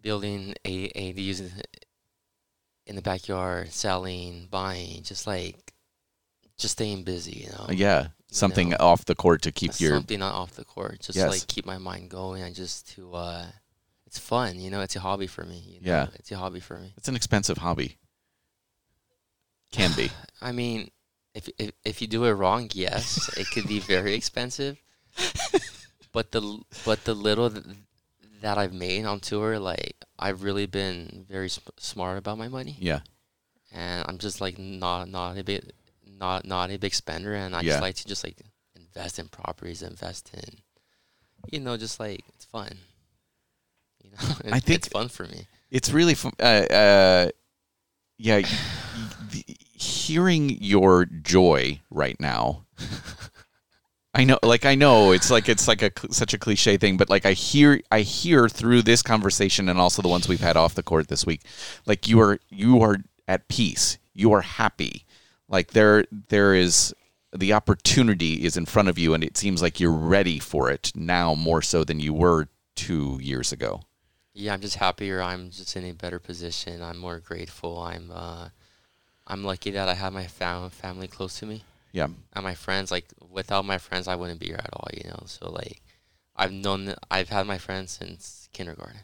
building 0.00 0.54
a 0.64 0.88
ADUs 0.90 1.50
in 2.86 2.96
the 2.96 3.02
backyard, 3.02 3.72
selling, 3.72 4.46
buying, 4.50 5.02
just 5.02 5.26
like 5.26 5.72
just 6.58 6.72
staying 6.72 7.02
busy, 7.04 7.44
you 7.46 7.50
know. 7.50 7.66
Yeah, 7.70 8.08
something 8.30 8.70
know, 8.70 8.76
off 8.80 9.04
the 9.04 9.14
court 9.14 9.42
to 9.42 9.52
keep 9.52 9.78
your. 9.80 9.94
something 9.94 10.18
not 10.20 10.34
off 10.34 10.52
the 10.52 10.64
court, 10.64 11.00
just 11.00 11.16
Yes. 11.16 11.30
like 11.30 11.46
keep 11.48 11.66
my 11.66 11.78
mind 11.78 12.10
going 12.10 12.42
and 12.42 12.54
just 12.54 12.88
to 12.94 13.14
uh, 13.14 13.46
it's 14.06 14.18
fun, 14.18 14.60
you 14.60 14.70
know. 14.70 14.80
It's 14.80 14.96
a 14.96 15.00
hobby 15.00 15.26
for 15.26 15.44
me. 15.44 15.58
You 15.66 15.80
know? 15.80 15.90
Yeah. 15.92 16.06
it's 16.14 16.30
a 16.32 16.36
hobby 16.36 16.60
for 16.60 16.78
me. 16.78 16.92
It's 16.96 17.08
an 17.08 17.16
expensive 17.16 17.58
hobby. 17.58 17.96
Can 19.72 19.92
be. 19.96 20.10
I 20.40 20.52
mean, 20.52 20.90
if 21.34 21.48
if 21.58 21.72
if 21.84 22.00
you 22.00 22.06
do 22.08 22.24
it 22.24 22.32
wrong, 22.32 22.68
yes, 22.72 23.28
it 23.36 23.50
could 23.50 23.66
be 23.68 23.78
very 23.80 24.14
expensive. 24.20 24.78
But 26.12 26.32
the 26.32 26.60
but 26.84 27.04
the 27.04 27.14
little 27.14 27.50
th- 27.50 27.64
that 28.40 28.56
I've 28.58 28.72
made 28.72 29.04
on 29.04 29.20
tour, 29.20 29.58
like 29.58 29.96
I've 30.18 30.42
really 30.42 30.66
been 30.66 31.26
very 31.28 31.48
sm- 31.48 31.76
smart 31.78 32.16
about 32.18 32.38
my 32.38 32.48
money, 32.48 32.76
Yeah. 32.78 33.00
and 33.72 34.04
I'm 34.08 34.18
just 34.18 34.40
like 34.40 34.58
not 34.58 35.08
not 35.08 35.36
a 35.36 35.44
big 35.44 35.72
not 36.06 36.46
not 36.46 36.70
a 36.70 36.78
big 36.78 36.94
spender, 36.94 37.34
and 37.34 37.54
I 37.54 37.60
Yeah. 37.60 37.72
just 37.72 37.82
like 37.82 37.96
to 37.96 38.06
just 38.06 38.24
like 38.24 38.36
invest 38.74 39.18
in 39.18 39.28
properties, 39.28 39.82
invest 39.82 40.30
in, 40.32 40.60
you 41.52 41.60
know, 41.60 41.76
just 41.76 42.00
like 42.00 42.24
it's 42.34 42.44
fun. 42.46 42.78
You 44.02 44.10
know, 44.12 44.34
It- 44.44 44.52
I 44.54 44.60
think- 44.64 44.78
it's 44.78 44.88
fun 44.88 45.08
for 45.08 45.24
me. 45.24 45.46
It's 45.70 45.90
really 45.92 46.14
fun. 46.14 46.32
Uh, 46.40 46.64
uh, 46.72 47.28
yeah. 48.16 48.40
Hearing 50.06 50.50
your 50.60 51.04
joy 51.04 51.80
right 51.90 52.18
now. 52.20 52.64
I 54.14 54.24
know, 54.24 54.38
like 54.42 54.64
I 54.64 54.74
know, 54.74 55.12
it's 55.12 55.30
like 55.30 55.48
it's 55.48 55.68
like 55.68 55.82
a 55.82 55.90
such 56.10 56.32
a 56.32 56.38
cliche 56.38 56.78
thing, 56.78 56.96
but 56.96 57.10
like 57.10 57.26
I 57.26 57.32
hear, 57.32 57.82
I 57.92 58.00
hear 58.00 58.48
through 58.48 58.82
this 58.82 59.02
conversation 59.02 59.68
and 59.68 59.78
also 59.78 60.00
the 60.00 60.08
ones 60.08 60.26
we've 60.26 60.40
had 60.40 60.56
off 60.56 60.74
the 60.74 60.82
court 60.82 61.08
this 61.08 61.26
week, 61.26 61.42
like 61.84 62.08
you 62.08 62.18
are 62.20 62.38
you 62.48 62.80
are 62.82 62.96
at 63.28 63.48
peace, 63.48 63.98
you 64.14 64.32
are 64.32 64.40
happy, 64.40 65.04
like 65.48 65.72
there 65.72 66.04
there 66.28 66.54
is 66.54 66.94
the 67.36 67.52
opportunity 67.52 68.44
is 68.44 68.56
in 68.56 68.64
front 68.64 68.88
of 68.88 68.98
you, 68.98 69.12
and 69.12 69.22
it 69.22 69.36
seems 69.36 69.60
like 69.60 69.80
you're 69.80 69.92
ready 69.92 70.38
for 70.38 70.70
it 70.70 70.92
now 70.94 71.34
more 71.34 71.60
so 71.60 71.84
than 71.84 72.00
you 72.00 72.14
were 72.14 72.48
two 72.74 73.18
years 73.20 73.52
ago. 73.52 73.82
Yeah, 74.32 74.54
I'm 74.54 74.60
just 74.60 74.76
happier. 74.76 75.20
I'm 75.20 75.50
just 75.50 75.76
in 75.76 75.84
a 75.84 75.92
better 75.92 76.18
position. 76.18 76.82
I'm 76.82 76.98
more 76.98 77.20
grateful. 77.20 77.80
I'm 77.80 78.10
uh, 78.10 78.48
I'm 79.26 79.42
lucky 79.44 79.70
that 79.72 79.88
I 79.88 79.94
have 79.94 80.12
my 80.12 80.26
fam- 80.26 80.70
family 80.70 81.08
close 81.08 81.38
to 81.40 81.46
me 81.46 81.64
Yeah, 81.92 82.08
and 82.32 82.44
my 82.44 82.54
friends. 82.54 82.90
Like 82.90 83.06
without 83.30 83.64
my 83.64 83.78
friends, 83.78 84.06
I 84.08 84.14
wouldn't 84.16 84.40
be 84.40 84.46
here 84.46 84.60
at 84.62 84.70
all. 84.72 84.88
You 84.94 85.10
know, 85.10 85.22
so 85.26 85.50
like 85.50 85.82
I've 86.36 86.52
known 86.52 86.94
I've 87.10 87.28
had 87.28 87.46
my 87.46 87.58
friends 87.58 87.92
since 87.92 88.48
kindergarten. 88.52 89.00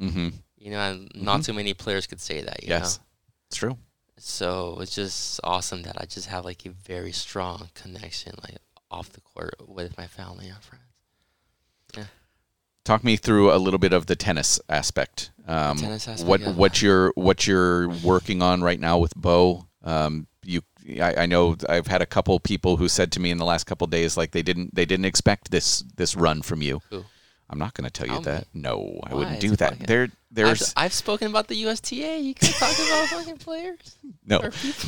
mm-hmm. 0.00 0.28
You 0.58 0.70
know, 0.72 0.80
and 0.80 1.10
not 1.14 1.42
too 1.42 1.52
many 1.54 1.72
players 1.74 2.06
could 2.06 2.20
say 2.20 2.42
that. 2.42 2.62
You 2.62 2.68
Yes, 2.70 2.98
know? 2.98 3.04
it's 3.48 3.56
true. 3.56 3.78
So 4.18 4.78
it's 4.80 4.94
just 4.94 5.40
awesome 5.42 5.82
that 5.82 5.96
I 5.98 6.04
just 6.04 6.28
have 6.28 6.44
like 6.44 6.66
a 6.66 6.70
very 6.70 7.12
strong 7.12 7.70
connection, 7.74 8.34
like 8.42 8.58
off 8.90 9.10
the 9.10 9.20
court 9.22 9.54
with 9.66 9.96
my 9.96 10.06
family 10.06 10.48
and 10.48 10.62
friends. 10.62 10.84
Talk 12.90 13.04
me 13.04 13.14
through 13.14 13.54
a 13.54 13.58
little 13.58 13.78
bit 13.78 13.92
of 13.92 14.06
the 14.06 14.16
tennis 14.16 14.58
aspect. 14.68 15.30
Um, 15.46 15.76
tennis 15.76 16.08
aspect, 16.08 16.28
what 16.28 16.40
yeah. 16.40 16.50
what 16.50 16.82
you're 16.82 17.12
what 17.14 17.46
you're 17.46 17.88
working 17.88 18.42
on 18.42 18.64
right 18.64 18.80
now 18.80 18.98
with 18.98 19.14
Bo? 19.14 19.68
Um, 19.84 20.26
you, 20.42 20.62
I, 21.00 21.14
I 21.18 21.26
know 21.26 21.54
I've 21.68 21.86
had 21.86 22.02
a 22.02 22.06
couple 22.06 22.40
people 22.40 22.78
who 22.78 22.88
said 22.88 23.12
to 23.12 23.20
me 23.20 23.30
in 23.30 23.38
the 23.38 23.44
last 23.44 23.62
couple 23.62 23.86
days 23.86 24.16
like 24.16 24.32
they 24.32 24.42
didn't 24.42 24.74
they 24.74 24.84
didn't 24.86 25.04
expect 25.04 25.52
this 25.52 25.84
this 25.98 26.16
run 26.16 26.42
from 26.42 26.62
you. 26.62 26.80
I'm 27.50 27.58
not 27.58 27.74
going 27.74 27.84
to 27.84 27.90
tell 27.90 28.06
you 28.06 28.22
that. 28.22 28.46
No, 28.54 29.00
I 29.02 29.14
wouldn't 29.14 29.40
do 29.40 29.56
that. 29.56 29.80
There 29.80 30.04
I've, 30.04 30.12
there's 30.30 30.72
I've 30.76 30.92
spoken 30.92 31.28
about 31.28 31.48
the 31.48 31.56
USTA. 31.56 32.20
You 32.20 32.34
can 32.34 32.48
talk 32.52 32.72
about 32.72 33.08
fucking 33.08 33.38
players. 33.38 33.96
no 34.24 34.38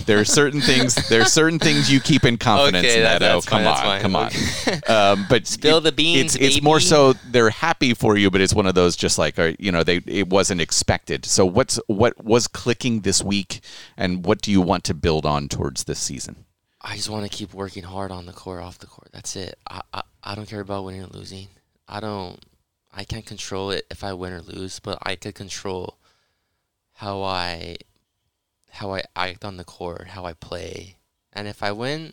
there 0.07 0.21
are 0.21 0.25
certain 0.25 0.61
things 0.61 0.95
there 1.09 1.21
are 1.21 1.25
certain 1.25 1.59
things 1.59 1.91
you 1.91 1.99
keep 1.99 2.25
in 2.25 2.37
confidence. 2.37 2.87
Okay, 2.87 3.01
that- 3.03 3.21
Neto. 3.21 3.35
that's 3.35 3.47
come 3.47 3.65
fine, 3.65 3.65
that's 3.65 3.81
on, 3.81 3.87
fine. 3.87 4.01
come 4.01 4.17
on. 4.17 4.31
Um, 4.87 5.27
but 5.29 5.47
Spill 5.49 5.79
it- 5.79 5.81
the 5.83 5.93
beans, 5.93 6.37
It's 6.37 6.57
it's 6.57 6.63
more 6.63 6.79
so 6.79 7.15
they're 7.31 7.51
happy 7.51 7.95
for 7.95 8.17
you, 8.17 8.31
but 8.31 8.41
it's 8.41 8.55
one 8.55 8.67
of 8.67 8.75
those 8.77 8.95
just 8.95 9.19
like 9.19 9.39
uh, 9.39 9.53
you 9.59 9.73
know 9.73 9.83
they 9.83 9.97
it 10.07 10.29
wasn't 10.29 10.61
expected. 10.61 11.25
So 11.25 11.45
what's 11.45 11.81
what 11.89 12.23
was 12.23 12.47
clicking 12.47 13.01
this 13.01 13.23
week, 13.25 13.61
and 13.97 14.25
what 14.25 14.41
do 14.41 14.53
you 14.53 14.61
want 14.61 14.85
to 14.85 14.95
build 14.95 15.27
on 15.27 15.49
towards 15.49 15.85
this 15.85 15.99
season? 15.99 16.45
I 16.81 16.97
just 16.97 17.09
want 17.09 17.29
to 17.29 17.37
keep 17.37 17.53
working 17.55 17.83
hard 17.85 18.11
on 18.11 18.27
the 18.27 18.33
court, 18.33 18.63
off 18.63 18.79
the 18.79 18.87
court. 18.87 19.09
That's 19.13 19.35
it. 19.37 19.59
I, 19.69 19.81
I 19.93 20.03
I 20.23 20.35
don't 20.37 20.49
care 20.49 20.61
about 20.61 20.85
winning 20.85 21.03
or 21.03 21.07
losing. 21.09 21.49
I 21.89 22.01
don't. 22.01 22.39
I 22.93 23.05
can't 23.05 23.25
control 23.27 23.71
it 23.71 23.87
if 23.91 24.05
I 24.05 24.13
win 24.13 24.33
or 24.33 24.41
lose, 24.43 24.79
but 24.81 24.99
I 25.03 25.17
could 25.17 25.35
control 25.35 25.99
how 26.95 27.23
I 27.23 27.77
how 28.71 28.95
I 28.95 29.03
act 29.17 29.45
on 29.45 29.57
the 29.57 29.65
court, 29.65 30.09
how 30.09 30.25
I 30.25 30.33
play, 30.35 30.97
and 31.33 31.47
if 31.49 31.63
I 31.63 31.73
win, 31.73 32.13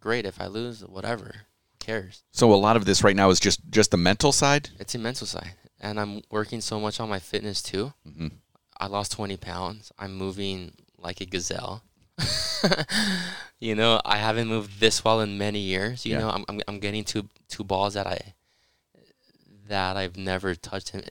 great. 0.00 0.26
If 0.26 0.40
I 0.40 0.46
lose, 0.46 0.80
whatever. 0.84 1.26
Who 1.70 1.76
cares? 1.78 2.22
So 2.32 2.52
a 2.52 2.56
lot 2.56 2.76
of 2.76 2.84
this 2.84 3.02
right 3.04 3.16
now 3.16 3.30
is 3.30 3.40
just 3.40 3.60
just 3.70 3.90
the 3.90 3.96
mental 3.96 4.32
side. 4.32 4.70
It's 4.78 4.92
the 4.92 4.98
mental 4.98 5.26
side, 5.26 5.54
and 5.80 5.98
I'm 6.00 6.22
working 6.30 6.60
so 6.60 6.78
much 6.80 6.98
on 7.00 7.08
my 7.08 7.18
fitness 7.20 7.62
too. 7.62 7.92
Mhm. 8.06 8.32
I 8.80 8.86
lost 8.86 9.10
20 9.12 9.36
pounds. 9.36 9.90
I'm 9.98 10.14
moving 10.16 10.72
like 10.98 11.20
a 11.20 11.26
gazelle. 11.26 11.82
you 13.60 13.74
know, 13.74 14.00
I 14.04 14.18
haven't 14.18 14.48
moved 14.48 14.80
this 14.80 15.04
well 15.04 15.20
in 15.20 15.38
many 15.38 15.58
years. 15.60 16.04
You 16.06 16.12
Yeah. 16.12 16.18
know, 16.20 16.30
I'm, 16.30 16.44
I'm 16.48 16.60
I'm 16.68 16.78
getting 16.80 17.04
two 17.04 17.28
two 17.48 17.64
balls 17.64 17.94
that 17.94 18.06
I 18.06 18.34
that 19.68 19.96
I've 19.96 20.16
never 20.16 20.54
touched 20.54 20.94
in, 20.94 21.04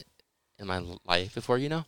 in 0.59 0.67
my 0.67 0.81
life 1.05 1.33
before. 1.35 1.57
You 1.57 1.69
know, 1.69 1.85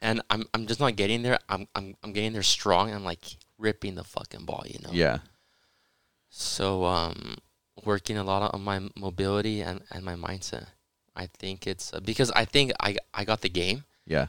and 0.00 0.22
I'm 0.30 0.44
I'm 0.54 0.66
just 0.66 0.80
not 0.80 0.96
getting 0.96 1.22
there. 1.22 1.38
I'm 1.48 1.66
I'm 1.74 1.94
I'm 2.02 2.12
getting 2.12 2.32
there 2.32 2.42
strong. 2.42 2.92
I'm 2.92 3.04
like 3.04 3.36
ripping 3.58 3.94
the 3.96 4.04
fucking 4.04 4.44
ball. 4.44 4.64
You 4.66 4.78
know. 4.84 4.90
Yeah, 4.92 5.18
So 6.30 6.84
um, 6.84 7.36
working 7.84 8.16
a 8.18 8.24
lot 8.24 8.52
on 8.54 8.62
my 8.62 8.80
mobility 8.96 9.60
and, 9.60 9.82
and 9.90 10.04
my 10.04 10.14
mindset. 10.14 10.66
I 11.14 11.26
think 11.38 11.66
it's 11.66 11.92
uh, 11.94 12.00
because 12.00 12.30
I 12.32 12.44
think 12.44 12.72
I 12.80 12.96
I 13.14 13.24
got 13.24 13.40
the 13.40 13.48
game. 13.48 13.84
yeah. 14.06 14.26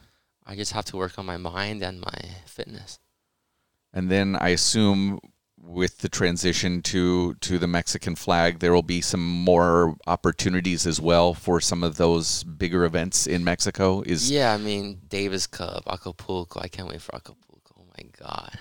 I 0.49 0.55
just 0.55 0.71
have 0.71 0.85
to 0.85 0.95
work 0.97 1.19
on 1.19 1.25
my 1.25 1.35
mind 1.35 1.83
and 1.83 1.99
my 1.99 2.19
fitness. 2.45 2.99
And 3.91 4.09
then 4.09 4.37
I 4.39 4.49
assume 4.55 5.19
with 5.61 5.99
the 5.99 6.09
transition 6.09 6.81
to 6.81 7.33
to 7.35 7.57
the 7.57 7.67
Mexican 7.67 8.15
flag, 8.15 8.59
there 8.59 8.73
will 8.73 8.83
be 8.83 9.01
some 9.01 9.23
more 9.25 9.95
opportunities 10.07 10.85
as 10.87 11.01
well 11.01 11.33
for 11.33 11.59
some 11.59 11.83
of 11.83 11.97
those 11.97 12.43
bigger 12.43 12.85
events 12.85 13.27
in 13.27 13.43
Mexico. 13.43 14.01
Is 14.01 14.29
Yeah, 14.31 14.53
I 14.53 14.57
mean 14.57 15.01
Davis 15.09 15.47
Cup, 15.47 15.83
Acapulco. 15.87 16.59
I 16.59 16.67
can't 16.67 16.87
wait 16.87 17.01
for 17.01 17.15
Acapulco. 17.15 17.75
Oh 17.77 17.85
my 17.97 18.09
god, 18.19 18.51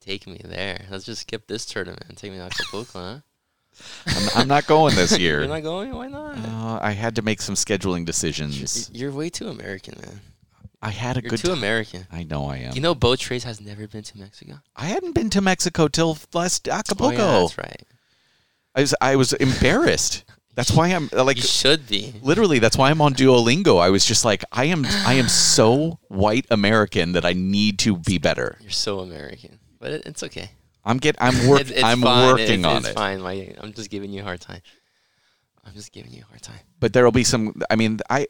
take 0.00 0.26
me 0.26 0.40
there. 0.44 0.86
Let's 0.90 1.04
just 1.04 1.22
skip 1.22 1.46
this 1.46 1.66
tournament 1.66 2.04
and 2.08 2.16
take 2.16 2.32
me 2.32 2.38
to 2.38 2.44
Acapulco, 2.44 2.98
huh? 2.98 3.18
I'm, 4.06 4.28
I'm 4.34 4.48
not 4.48 4.66
going 4.66 4.94
this 4.94 5.18
year. 5.18 5.40
You're 5.40 5.48
not 5.48 5.62
going? 5.62 5.94
Why 5.94 6.08
not? 6.08 6.38
Uh, 6.38 6.78
I 6.82 6.92
had 6.92 7.16
to 7.16 7.22
make 7.22 7.42
some 7.42 7.54
scheduling 7.54 8.04
decisions. 8.06 8.90
You're 8.92 9.12
way 9.12 9.28
too 9.28 9.48
American, 9.48 10.00
man. 10.00 10.20
I 10.82 10.90
had 10.90 11.16
a 11.16 11.22
You're 11.22 11.30
good 11.30 11.40
too 11.40 11.48
time. 11.48 11.58
American. 11.58 12.06
I 12.12 12.22
know 12.22 12.46
I 12.46 12.58
am. 12.58 12.74
You 12.74 12.80
know, 12.80 12.94
Bo 12.94 13.16
Trace 13.16 13.44
has 13.44 13.60
never 13.60 13.88
been 13.88 14.02
to 14.02 14.18
Mexico. 14.18 14.60
I 14.76 14.86
hadn't 14.86 15.14
been 15.14 15.30
to 15.30 15.40
Mexico 15.40 15.88
till 15.88 16.18
last 16.34 16.68
Acapulco. 16.68 17.16
Oh, 17.16 17.32
yeah, 17.34 17.40
that's 17.40 17.58
right. 17.58 17.82
I 18.74 18.80
was 18.80 18.94
I 19.00 19.16
was 19.16 19.32
embarrassed. 19.32 20.24
That's 20.54 20.70
why 20.70 20.88
I'm 20.88 21.10
uh, 21.12 21.24
like 21.24 21.36
You 21.36 21.42
should 21.42 21.86
be. 21.86 22.14
literally 22.22 22.58
that's 22.58 22.76
why 22.78 22.90
I'm 22.90 23.00
on 23.00 23.14
Duolingo. 23.14 23.80
I 23.80 23.90
was 23.90 24.04
just 24.04 24.24
like 24.24 24.44
I 24.52 24.66
am 24.66 24.86
I 25.06 25.14
am 25.14 25.28
so 25.28 25.98
white 26.08 26.46
American 26.50 27.12
that 27.12 27.24
I 27.24 27.32
need 27.32 27.78
to 27.80 27.96
be 27.96 28.18
better. 28.18 28.58
You're 28.60 28.70
so 28.70 29.00
American, 29.00 29.58
but 29.80 29.92
it, 29.92 30.06
it's 30.06 30.22
okay. 30.22 30.50
I'm 30.84 30.98
get. 30.98 31.16
I'm 31.18 31.48
work. 31.48 31.62
It's, 31.62 31.70
it's 31.70 31.82
I'm 31.82 32.00
fine. 32.00 32.26
working 32.28 32.60
it's, 32.60 32.66
on 32.66 32.76
it's 32.78 32.88
it. 32.88 32.94
fine. 32.94 33.22
Like, 33.22 33.58
I'm 33.60 33.72
just 33.72 33.90
giving 33.90 34.12
you 34.12 34.20
a 34.20 34.24
hard 34.24 34.40
time. 34.40 34.60
I'm 35.64 35.74
just 35.74 35.92
giving 35.92 36.12
you 36.12 36.22
a 36.22 36.26
hard 36.26 36.42
time. 36.42 36.60
But 36.78 36.92
there'll 36.92 37.10
be 37.12 37.24
some. 37.24 37.60
I 37.68 37.76
mean, 37.76 37.98
I 38.08 38.28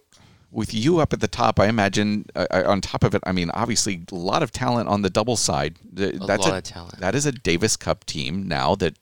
with 0.50 0.72
you 0.72 0.98
up 1.00 1.12
at 1.12 1.20
the 1.20 1.28
top, 1.28 1.58
I 1.60 1.66
imagine 1.68 2.26
uh, 2.34 2.46
uh, 2.50 2.62
on 2.66 2.80
top 2.80 3.04
of 3.04 3.14
it. 3.14 3.22
I 3.26 3.32
mean, 3.32 3.50
obviously 3.50 4.02
a 4.10 4.14
lot 4.14 4.42
of 4.42 4.52
talent 4.52 4.88
on 4.88 5.02
the 5.02 5.10
double 5.10 5.36
side. 5.36 5.76
Th- 5.94 6.14
A 6.14 6.18
That's 6.18 6.44
lot 6.44 6.52
a 6.54 6.56
of 6.58 6.62
talent. 6.64 6.98
that 7.00 7.14
is 7.14 7.26
a 7.26 7.32
Davis 7.32 7.76
Cup 7.76 8.04
team 8.04 8.46
now 8.48 8.74
that 8.76 8.96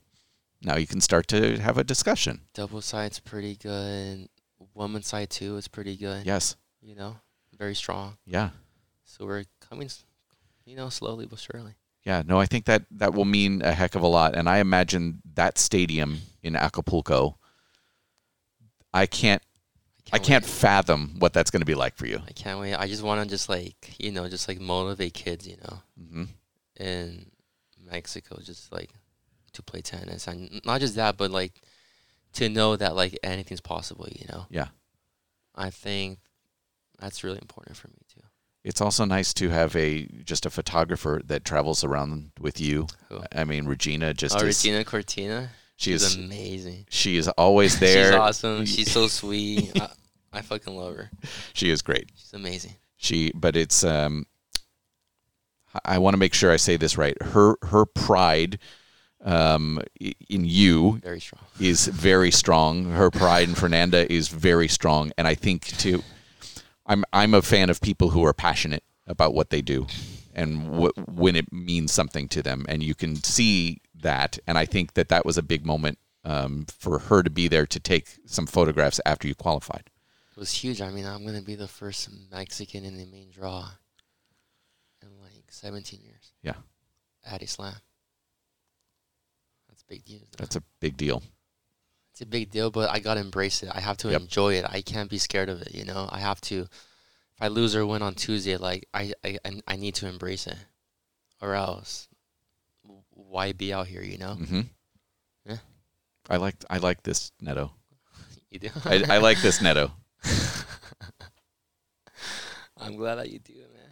now 0.63 0.77
you 0.77 0.87
can 0.87 1.01
start 1.01 1.29
to 1.29 1.59
have 1.59 1.77
a 1.79 1.85
discussion. 1.85 2.41
Double 2.55 2.81
side's 2.81 3.21
pretty 3.21 3.57
good. 3.57 4.29
Women's 4.75 5.07
side 5.07 5.31
too 5.31 5.57
is 5.57 5.69
pretty 5.69 5.97
good. 5.97 6.25
Yes. 6.27 6.57
You 6.83 6.95
know, 6.95 7.17
very 7.57 7.75
strong. 7.75 8.17
Yeah. 8.27 8.51
So 9.05 9.27
we're 9.27 9.45
coming, 9.61 9.89
you 10.65 10.75
know, 10.77 10.89
slowly 10.89 11.27
but 11.27 11.39
surely. 11.39 11.75
Yeah, 12.05 12.23
no, 12.27 12.39
I 12.41 12.45
think 12.47 12.65
that 12.67 12.83
that 12.91 13.15
will 13.15 13.25
mean 13.25 13.63
a 13.63 13.73
heck 13.73 13.95
of 13.95 14.03
a 14.03 14.07
lot, 14.07 14.35
and 14.37 14.47
I 14.49 14.59
imagine 14.59 15.23
that 15.35 15.57
stadium 15.57 16.19
in 16.43 16.55
Acapulco. 16.57 17.39
I 18.93 19.07
can't, 19.07 19.41
I 20.15 20.19
can't 20.19 20.45
wait. 20.45 20.51
fathom 20.51 21.17
what 21.19 21.33
that's 21.33 21.51
going 21.51 21.61
to 21.63 21.67
be 21.67 21.75
like 21.75 21.97
for 21.97 22.07
you. 22.07 22.21
I 22.27 22.33
can't 22.33 22.59
wait. 22.61 22.75
I 22.75 22.87
just 22.87 23.03
want 23.03 23.23
to 23.23 23.29
just 23.29 23.49
like 23.49 23.95
you 23.99 24.13
know 24.13 24.29
just 24.29 24.49
like 24.49 24.61
motivate 24.61 25.15
kids, 25.15 25.47
you 25.47 25.57
know, 25.63 25.79
hmm 26.11 26.25
in 26.79 27.27
Mexico, 27.91 28.39
just 28.43 28.73
like 28.73 28.91
to 29.53 29.63
play 29.63 29.81
tennis, 29.81 30.27
and 30.27 30.61
not 30.65 30.81
just 30.81 30.97
that, 30.97 31.17
but 31.17 31.31
like 31.31 31.53
to 32.35 32.49
know 32.49 32.75
that 32.77 32.97
like 32.97 33.19
anything's 33.23 33.61
possible, 33.61 34.09
you 34.11 34.27
know. 34.29 34.47
Yeah, 34.51 34.69
I 35.55 35.71
think 35.71 36.19
that's 36.99 37.23
really 37.23 37.39
important 37.41 37.77
for 37.77 37.89
me 37.89 37.99
too. 38.13 38.23
it's 38.65 38.81
also 38.81 39.05
nice 39.05 39.35
to 39.35 39.51
have 39.51 39.77
a 39.77 40.07
just 40.25 40.47
a 40.47 40.51
photographer 40.51 41.21
that 41.27 41.45
travels 41.45 41.85
around 41.85 42.31
with 42.41 42.61
you. 42.61 42.87
Who? 43.09 43.21
I 43.35 43.45
mean, 43.45 43.67
Regina 43.67 44.15
just 44.15 44.35
Oh, 44.35 44.39
is. 44.47 44.65
Regina 44.65 44.85
Cortina. 44.85 45.51
she 45.77 45.93
She's 45.93 46.03
is. 46.03 46.17
amazing. 46.17 46.87
She 46.89 47.17
is 47.17 47.29
always 47.29 47.79
there. 47.85 48.07
She's 48.07 48.15
awesome. 48.15 48.65
She's 48.67 48.91
so 48.91 49.07
sweet. 49.21 49.71
I, 49.81 49.91
I 50.35 50.43
fucking 50.43 50.75
love 50.75 50.97
her. 50.97 51.11
She 51.53 51.71
is 51.71 51.83
great. 51.83 52.11
She's 52.15 52.33
amazing. 52.33 52.75
She, 52.97 53.33
but 53.35 53.57
it's. 53.57 53.85
Um, 53.85 54.27
I 55.85 55.99
want 55.99 56.15
to 56.15 56.19
make 56.19 56.35
sure 56.35 56.53
I 56.53 56.57
say 56.57 56.77
this 56.77 56.97
right. 56.97 57.21
Her 57.21 57.57
her 57.63 57.85
pride, 57.85 58.59
um, 59.25 59.81
in 60.01 60.45
you 60.45 61.01
Very 61.03 61.21
strong. 61.21 61.43
is 61.61 61.87
very 61.87 62.31
strong. 62.31 62.91
Her 62.93 63.11
pride 63.11 63.49
in 63.49 63.55
Fernanda 63.55 64.11
is 64.13 64.29
very 64.29 64.69
strong, 64.69 65.13
and 65.19 65.27
I 65.27 65.35
think 65.35 65.67
too. 65.67 66.03
I'm 66.87 67.05
I'm 67.13 67.35
a 67.35 67.43
fan 67.43 67.71
of 67.71 67.81
people 67.81 68.11
who 68.11 68.25
are 68.25 68.35
passionate 68.35 68.85
about 69.07 69.35
what 69.35 69.51
they 69.51 69.63
do, 69.63 69.87
and 70.35 70.63
wh- 70.75 71.09
when 71.09 71.37
it 71.37 71.53
means 71.53 71.93
something 71.93 72.29
to 72.29 72.43
them, 72.43 72.65
and 72.69 72.83
you 72.83 72.95
can 72.95 73.17
see 73.17 73.81
that. 74.03 74.39
And 74.47 74.59
I 74.59 74.67
think 74.67 74.95
that 74.95 75.09
that 75.09 75.25
was 75.25 75.39
a 75.39 75.43
big 75.43 75.65
moment 75.65 75.99
um, 76.25 76.67
for 76.79 76.99
her 76.99 77.23
to 77.23 77.31
be 77.31 77.49
there 77.49 77.67
to 77.67 77.81
take 77.81 78.09
some 78.27 78.47
photographs 78.47 79.01
after 79.07 79.27
you 79.27 79.35
qualified. 79.35 79.91
It 80.37 80.41
was 80.41 80.53
huge. 80.53 80.81
I 80.81 80.91
mean, 80.91 81.07
I'm 81.07 81.25
gonna 81.25 81.43
be 81.43 81.55
the 81.55 81.69
first 81.69 82.09
Mexican 82.31 82.85
in 82.85 82.97
the 82.99 83.07
main 83.07 83.31
draw 83.31 83.69
in 85.03 85.09
like 85.23 85.45
17 85.49 86.01
years 86.03 86.33
Yeah, 86.43 86.55
at 87.25 87.43
a 87.43 87.47
slam. 87.47 87.75
That's 89.69 89.83
big 89.85 90.03
news. 90.09 90.23
though. 90.23 90.37
that's 90.39 90.57
a 90.57 90.63
big 90.81 90.97
deal. 90.97 91.23
It's 92.13 92.21
a 92.21 92.27
big 92.27 92.51
deal, 92.51 92.71
but 92.71 92.91
I 92.91 92.99
gotta 93.01 93.21
embrace 93.21 93.63
it. 93.63 93.71
I 93.73 93.81
have 93.81 93.97
to 93.99 94.11
Yep. 94.11 94.21
enjoy 94.23 94.55
it. 94.55 94.65
I 94.69 94.83
can't 94.83 95.11
be 95.11 95.19
scared 95.19 95.49
of 95.49 95.63
it. 95.63 95.75
You 95.75 95.85
know, 95.85 96.09
I 96.11 96.21
have 96.21 96.41
to. 96.43 96.61
If 96.63 97.41
I 97.43 97.49
lose 97.49 97.75
or 97.75 97.85
win 97.87 98.03
on 98.03 98.15
Tuesday, 98.15 98.57
like 98.57 98.87
I, 98.95 99.13
I, 99.25 99.39
I- 99.45 99.61
I 99.67 99.77
need 99.77 99.97
to 99.97 100.07
embrace 100.09 100.47
it, 100.47 100.57
or 101.41 101.55
else, 101.55 102.09
why 103.11 103.53
be 103.53 103.73
out 103.73 103.87
here? 103.89 104.03
You 104.03 104.19
know, 104.19 104.37
Mm-hmm. 104.41 104.61
Yeah. 105.47 105.57
I 106.31 106.37
like 106.39 106.55
I 106.71 106.79
like 106.79 107.03
this 107.03 107.33
Neto. 107.41 107.73
you 108.51 108.59
do. 108.61 108.71
I, 108.85 109.05
I 109.09 109.19
like 109.19 109.41
this 109.41 109.61
Neto. 109.61 109.93
I'm 112.85 112.97
glad 112.97 113.17
that 113.17 113.31
you 113.31 113.39
do, 113.39 113.55
man. 113.55 113.91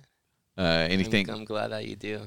Uh, 0.59 0.63
I'm- 0.83 0.91
anything 0.91 1.31
I'm, 1.31 1.45
glad 1.45 1.69
that 1.69 1.87
you 1.87 1.97
do. 1.97 2.21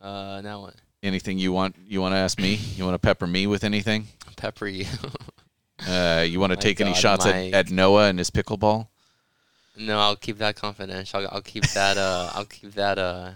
Uh, 0.00 0.40
now 0.42 0.60
what? 0.62 0.74
anything 1.02 1.38
you 1.38 1.52
want 1.52 1.76
you 1.86 2.00
want 2.00 2.12
to 2.12 2.18
ask 2.18 2.38
me? 2.38 2.54
You 2.76 2.84
want 2.84 2.94
to 2.94 2.98
pepper 2.98 3.26
me 3.26 3.46
with 3.46 3.64
anything? 3.64 4.08
Pepper 4.36 4.66
you. 4.66 4.86
Uh, 5.86 6.24
you 6.28 6.40
want 6.40 6.52
to 6.52 6.56
take 6.68 6.80
any 6.80 6.90
God, 6.90 6.98
shots 6.98 7.26
at, 7.26 7.34
at 7.54 7.70
Noah 7.70 8.08
and 8.08 8.18
his 8.18 8.30
pickleball? 8.30 8.88
no, 9.78 9.98
I'll 9.98 10.16
keep 10.16 10.38
that 10.38 10.56
confidential. 10.56 11.20
I'll, 11.20 11.28
I'll 11.32 11.42
keep 11.42 11.64
that. 11.70 11.96
Uh, 11.96 12.30
I'll 12.34 12.44
keep 12.46 12.72
that. 12.74 12.98
Uh, 12.98 13.30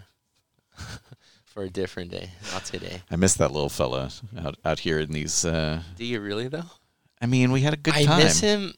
for 1.44 1.64
a 1.64 1.68
different 1.68 2.10
day, 2.12 2.30
not 2.52 2.64
today. 2.64 3.02
I 3.10 3.16
miss 3.16 3.34
that 3.34 3.52
little 3.52 3.68
fella 3.68 4.10
out 4.38 4.56
out 4.64 4.78
here 4.78 5.00
in 5.00 5.12
these. 5.12 5.44
Uh, 5.44 5.82
Do 5.96 6.04
you 6.04 6.20
really 6.20 6.48
though? 6.48 6.70
I 7.20 7.26
mean, 7.26 7.52
we 7.52 7.60
had 7.60 7.74
a 7.74 7.76
good 7.76 7.94
I 7.94 8.04
time. 8.04 8.18
miss 8.22 8.40
him. 8.40 8.72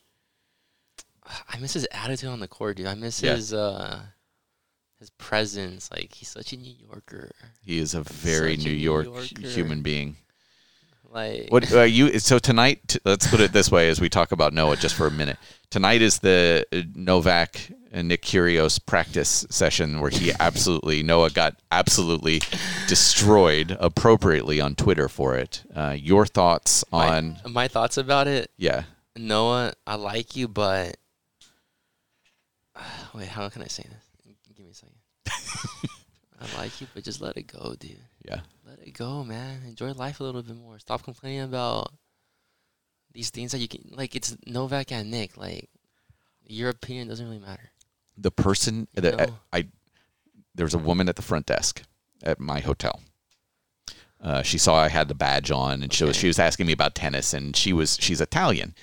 I 1.48 1.58
miss 1.58 1.72
his 1.74 1.86
attitude 1.92 2.28
on 2.30 2.40
the 2.40 2.48
court, 2.48 2.76
dude. 2.76 2.86
I 2.86 2.94
miss 2.94 3.22
Yeah. 3.22 3.34
his 3.36 3.52
uh 3.54 4.00
his 4.98 5.10
presence. 5.10 5.90
Like 5.90 6.12
he's 6.14 6.28
such 6.28 6.52
a 6.52 6.56
New 6.56 6.74
Yorker. 6.88 7.30
He 7.60 7.78
is 7.78 7.94
a 7.94 8.02
very 8.02 8.56
Such 8.56 8.64
a 8.64 8.68
New 8.68 8.74
New 8.74 8.80
York 8.80 9.04
Yorker. 9.06 9.42
human 9.48 9.82
being. 9.82 10.16
Like 11.10 11.48
What 11.50 11.70
uh, 11.72 11.82
you? 11.82 12.18
So 12.20 12.38
tonight, 12.38 12.80
t- 12.88 12.98
let's 13.04 13.26
put 13.26 13.40
it 13.40 13.52
this 13.52 13.70
way: 13.70 13.88
as 13.88 14.00
we 14.00 14.08
talk 14.08 14.32
about 14.32 14.52
Noah, 14.52 14.76
just 14.76 14.94
for 14.94 15.06
a 15.06 15.10
minute. 15.10 15.36
Tonight 15.70 16.02
is 16.02 16.18
the 16.18 16.66
uh, 16.72 16.80
Novak 16.94 17.70
and 17.92 18.08
Nick 18.08 18.22
Kyrgios 18.22 18.78
practice 18.84 19.44
session 19.50 20.00
where 20.00 20.10
he 20.10 20.32
absolutely 20.40 21.02
Noah 21.02 21.30
got 21.30 21.56
absolutely 21.70 22.40
destroyed 22.88 23.76
appropriately 23.80 24.60
on 24.60 24.74
Twitter 24.74 25.08
for 25.08 25.36
it. 25.36 25.62
Uh, 25.74 25.96
your 25.98 26.24
thoughts 26.26 26.84
my, 26.92 27.08
on? 27.16 27.36
my 27.48 27.68
thoughts 27.68 27.96
about 27.98 28.26
it. 28.26 28.50
Yeah, 28.56 28.84
Noah, 29.16 29.72
I 29.86 29.96
like 29.96 30.36
you, 30.36 30.48
but 30.48 30.96
wait, 33.14 33.28
how 33.28 33.48
can 33.48 33.62
I 33.62 33.66
say 33.66 33.84
this? 33.84 34.36
Give 34.56 34.66
me 34.66 34.72
a 34.72 34.74
second. 34.74 34.96
I 36.40 36.58
like 36.58 36.80
you, 36.80 36.86
but 36.94 37.04
just 37.04 37.20
let 37.20 37.36
it 37.36 37.46
go, 37.46 37.74
dude. 37.78 37.98
yeah. 38.24 38.40
Let 38.66 38.80
it 38.86 38.92
go, 38.92 39.22
man. 39.22 39.62
Enjoy 39.66 39.92
life 39.92 40.20
a 40.20 40.24
little 40.24 40.42
bit 40.42 40.56
more. 40.56 40.78
Stop 40.78 41.04
complaining 41.04 41.42
about 41.42 41.92
these 43.12 43.30
things 43.30 43.52
that 43.52 43.58
you 43.58 43.68
can 43.68 43.90
like. 43.92 44.16
It's 44.16 44.36
Novak 44.46 44.90
and 44.92 45.10
Nick. 45.10 45.36
Like 45.36 45.68
your 46.46 46.70
opinion 46.70 47.08
doesn't 47.08 47.24
really 47.24 47.38
matter. 47.38 47.70
The 48.18 48.30
person 48.30 48.88
You 48.94 49.02
that. 49.02 49.30
I, 49.52 49.58
I 49.58 49.66
there 50.54 50.64
was 50.64 50.74
a 50.74 50.78
woman 50.78 51.08
at 51.08 51.16
the 51.16 51.22
front 51.22 51.46
desk 51.46 51.82
at 52.22 52.40
my 52.40 52.60
hotel. 52.60 53.00
Uh, 54.20 54.42
she 54.42 54.56
saw 54.56 54.76
I 54.76 54.88
had 54.88 55.08
the 55.08 55.14
badge 55.14 55.50
on, 55.50 55.82
and 55.82 55.92
she 55.92 56.04
was 56.04 56.16
she 56.16 56.28
was 56.28 56.38
asking 56.38 56.66
me 56.66 56.72
about 56.72 56.94
tennis, 56.94 57.34
and 57.34 57.56
she 57.56 57.72
was 57.72 57.98
she's 58.00 58.20
Italian, 58.20 58.74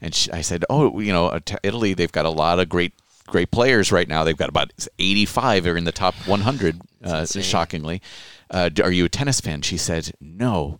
and 0.00 0.14
she, 0.14 0.30
I 0.32 0.40
said, 0.40 0.64
oh, 0.68 0.98
you 0.98 1.12
know, 1.12 1.38
Italy, 1.62 1.94
they've 1.94 2.10
got 2.10 2.26
a 2.26 2.30
lot 2.30 2.58
of 2.58 2.68
great 2.68 2.94
great 3.28 3.50
players 3.50 3.92
right 3.92 4.08
now. 4.08 4.24
They've 4.24 4.36
got 4.36 4.48
about 4.48 4.72
85 4.98 5.66
are 5.66 5.76
in 5.76 5.84
the 5.84 5.92
top 5.92 6.14
100, 6.26 6.80
uh, 7.04 7.24
shockingly. 7.26 8.02
Uh, 8.50 8.70
are 8.82 8.90
you 8.90 9.04
a 9.04 9.08
tennis 9.08 9.40
fan? 9.40 9.62
She 9.62 9.76
said, 9.76 10.12
no, 10.20 10.78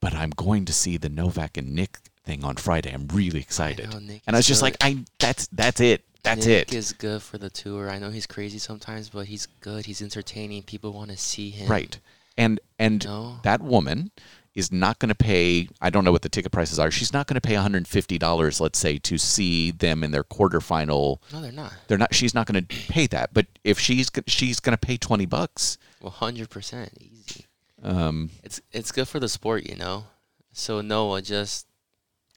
but 0.00 0.14
I'm 0.14 0.30
going 0.30 0.64
to 0.66 0.72
see 0.72 0.96
the 0.96 1.08
Novak 1.08 1.56
and 1.56 1.74
Nick 1.74 1.98
thing 2.24 2.44
on 2.44 2.56
Friday. 2.56 2.92
I'm 2.92 3.08
really 3.08 3.40
excited. 3.40 3.92
know, 3.92 3.98
Nick 3.98 4.22
and 4.26 4.36
I 4.36 4.38
was 4.38 4.46
just 4.46 4.60
good. 4.60 4.66
like, 4.66 4.76
I 4.80 5.04
that's 5.18 5.46
that's 5.48 5.80
it. 5.80 6.04
That's 6.22 6.46
it. 6.46 6.68
Nick 6.68 6.72
it. 6.72 6.74
is 6.74 6.92
good 6.92 7.22
for 7.22 7.38
the 7.38 7.50
tour. 7.50 7.90
I 7.90 7.98
know 7.98 8.10
he's 8.10 8.26
crazy 8.26 8.58
sometimes, 8.58 9.08
but 9.08 9.26
he's 9.26 9.46
good. 9.46 9.86
He's 9.86 10.02
entertaining. 10.02 10.62
People 10.62 10.92
want 10.92 11.10
to 11.10 11.16
see 11.16 11.50
him. 11.50 11.68
Right. 11.68 11.98
And 12.38 12.60
and 12.78 13.02
that 13.42 13.60
woman 13.60 14.10
is 14.54 14.70
not 14.70 14.98
going 14.98 15.08
to 15.08 15.14
pay 15.14 15.68
I 15.80 15.90
don't 15.90 16.04
know 16.04 16.12
what 16.12 16.22
the 16.22 16.28
ticket 16.28 16.52
prices 16.52 16.78
are. 16.78 16.90
She's 16.90 17.12
not 17.12 17.26
going 17.26 17.36
to 17.36 17.40
pay 17.40 17.54
$150 17.54 18.60
let's 18.60 18.78
say 18.78 18.98
to 18.98 19.18
see 19.18 19.70
them 19.70 20.04
in 20.04 20.10
their 20.10 20.24
quarterfinal. 20.24 21.18
No, 21.32 21.40
they're 21.40 21.52
not. 21.52 21.72
They're 21.88 21.98
not 21.98 22.14
she's 22.14 22.34
not 22.34 22.46
going 22.46 22.64
to 22.64 22.76
pay 22.76 23.06
that. 23.08 23.32
But 23.32 23.46
if 23.64 23.78
she's 23.78 24.10
she's 24.26 24.60
going 24.60 24.76
to 24.76 24.86
pay 24.86 24.96
20 24.96 25.26
bucks. 25.26 25.78
Well, 26.00 26.10
hundred 26.10 26.50
percent 26.50 26.90
easy. 27.00 27.46
Um 27.82 28.30
It's 28.42 28.60
it's 28.72 28.92
good 28.92 29.08
for 29.08 29.20
the 29.20 29.28
sport, 29.28 29.68
you 29.68 29.76
know. 29.76 30.04
So 30.52 30.80
Noah, 30.80 31.22
just 31.22 31.66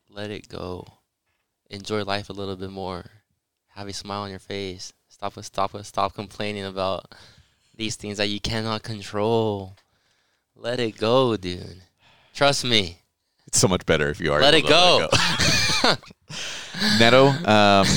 let 0.10 0.32
it 0.32 0.48
go. 0.48 0.88
Enjoy 1.70 2.04
life 2.04 2.30
a 2.30 2.34
little 2.34 2.56
bit 2.56 2.70
more. 2.70 3.06
Have 3.76 3.88
a 3.88 3.94
smile 3.94 4.22
on 4.22 4.30
your 4.30 4.40
face. 4.40 4.94
Stop 5.10 5.42
stop 5.44 5.76
stop 5.86 6.14
complaining 6.14 6.64
about 6.64 7.12
these 7.76 7.96
things 7.98 8.18
that 8.18 8.30
you 8.30 8.40
cannot 8.40 8.84
control. 8.84 9.76
Let 10.56 10.80
it 10.80 10.98
go, 10.98 11.36
dude. 11.36 11.82
Trust 12.36 12.66
me. 12.66 13.02
it's 13.48 13.60
so 13.60 13.68
much 13.68 13.86
better 13.86 14.10
if 14.10 14.20
you 14.20 14.34
are 14.34 14.42
Let 14.42 14.54
able 14.54 14.68
it 14.68 14.70
to 14.70 14.74
go. 14.74 15.10
let 15.84 16.00
Neto, 17.00 17.28
um 17.50 17.88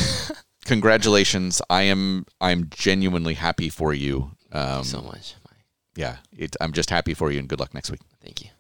congratulations. 0.64 1.61
I 1.68 1.83
am 1.83 2.24
I'm 2.40 2.68
genuinely 2.70 3.35
happy 3.35 3.68
for 3.68 3.92
you. 3.92 4.31
Um 4.53 4.62
Thank 4.62 4.85
you 4.85 4.90
so 4.90 5.01
much. 5.03 5.35
Yeah, 5.96 6.16
it, 6.37 6.55
I'm 6.61 6.72
just 6.72 6.90
happy 6.90 7.12
for 7.14 7.33
you 7.33 7.40
and 7.40 7.48
good 7.48 7.59
luck 7.59 7.74
next 7.74 7.90
week. 7.90 8.01
Thank 8.22 8.42
you. 8.42 8.51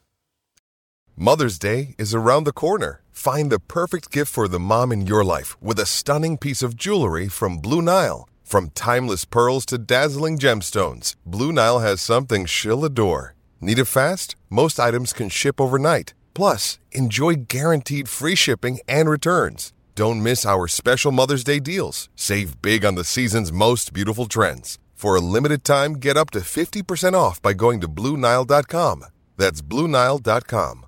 Mother's 1.16 1.58
Day 1.58 1.94
is 1.96 2.12
around 2.14 2.44
the 2.44 2.52
corner. 2.52 3.02
Find 3.12 3.50
the 3.50 3.60
perfect 3.60 4.10
gift 4.10 4.32
for 4.32 4.48
the 4.48 4.58
mom 4.58 4.90
in 4.90 5.06
your 5.06 5.24
life 5.24 5.56
with 5.62 5.78
a 5.78 5.86
stunning 5.86 6.36
piece 6.38 6.62
of 6.62 6.74
jewelry 6.76 7.28
from 7.28 7.58
Blue 7.58 7.82
Nile. 7.82 8.28
From 8.42 8.70
timeless 8.70 9.24
pearls 9.24 9.64
to 9.66 9.78
dazzling 9.78 10.38
gemstones, 10.38 11.14
Blue 11.26 11.52
Nile 11.52 11.80
has 11.80 12.00
something 12.00 12.46
she'll 12.46 12.84
adore. 12.84 13.34
Need 13.60 13.78
it 13.80 13.86
fast? 13.86 14.36
Most 14.50 14.78
items 14.78 15.12
can 15.12 15.28
ship 15.28 15.60
overnight. 15.60 16.14
Plus, 16.32 16.78
enjoy 16.92 17.34
guaranteed 17.48 18.08
free 18.08 18.36
shipping 18.36 18.78
and 18.88 19.10
returns. 19.10 19.72
Don't 19.96 20.22
miss 20.22 20.46
our 20.46 20.68
special 20.68 21.10
Mother's 21.10 21.42
Day 21.42 21.58
deals. 21.58 22.08
Save 22.14 22.62
big 22.62 22.84
on 22.84 22.94
the 22.94 23.02
season's 23.02 23.50
most 23.50 23.92
beautiful 23.92 24.26
trends. 24.26 24.78
For 24.94 25.16
a 25.16 25.20
limited 25.20 25.64
time, 25.64 25.94
get 25.94 26.16
up 26.16 26.30
to 26.30 26.40
50% 26.40 27.14
off 27.14 27.42
by 27.42 27.52
going 27.52 27.80
to 27.80 27.88
BlueNile.com. 27.88 29.04
That's 29.36 29.60
BlueNile.com. 29.60 30.86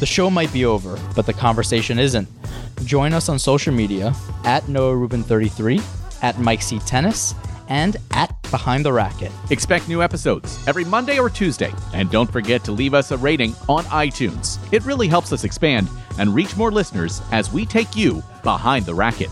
The 0.00 0.06
show 0.06 0.30
might 0.30 0.52
be 0.52 0.64
over, 0.64 0.98
but 1.16 1.26
the 1.26 1.32
conversation 1.32 1.98
isn't. 1.98 2.28
Join 2.84 3.12
us 3.12 3.28
on 3.28 3.38
social 3.38 3.74
media 3.74 4.14
at 4.44 4.62
NoahRubin33, 4.64 6.22
at 6.22 6.38
Mike 6.38 6.62
C. 6.62 6.78
Tennis, 6.80 7.34
and 7.70 7.96
at 8.10 8.30
Behind 8.50 8.84
the 8.84 8.92
Racket. 8.92 9.32
Expect 9.50 9.88
new 9.88 10.02
episodes 10.02 10.58
every 10.68 10.84
Monday 10.84 11.18
or 11.18 11.30
Tuesday. 11.30 11.72
And 11.94 12.10
don't 12.10 12.30
forget 12.30 12.62
to 12.64 12.72
leave 12.72 12.92
us 12.92 13.10
a 13.10 13.16
rating 13.16 13.54
on 13.68 13.84
iTunes. 13.84 14.58
It 14.72 14.84
really 14.84 15.08
helps 15.08 15.32
us 15.32 15.44
expand 15.44 15.88
and 16.18 16.34
reach 16.34 16.56
more 16.56 16.70
listeners 16.70 17.22
as 17.32 17.50
we 17.52 17.64
take 17.64 17.96
you 17.96 18.22
behind 18.42 18.84
the 18.84 18.94
racket. 18.94 19.30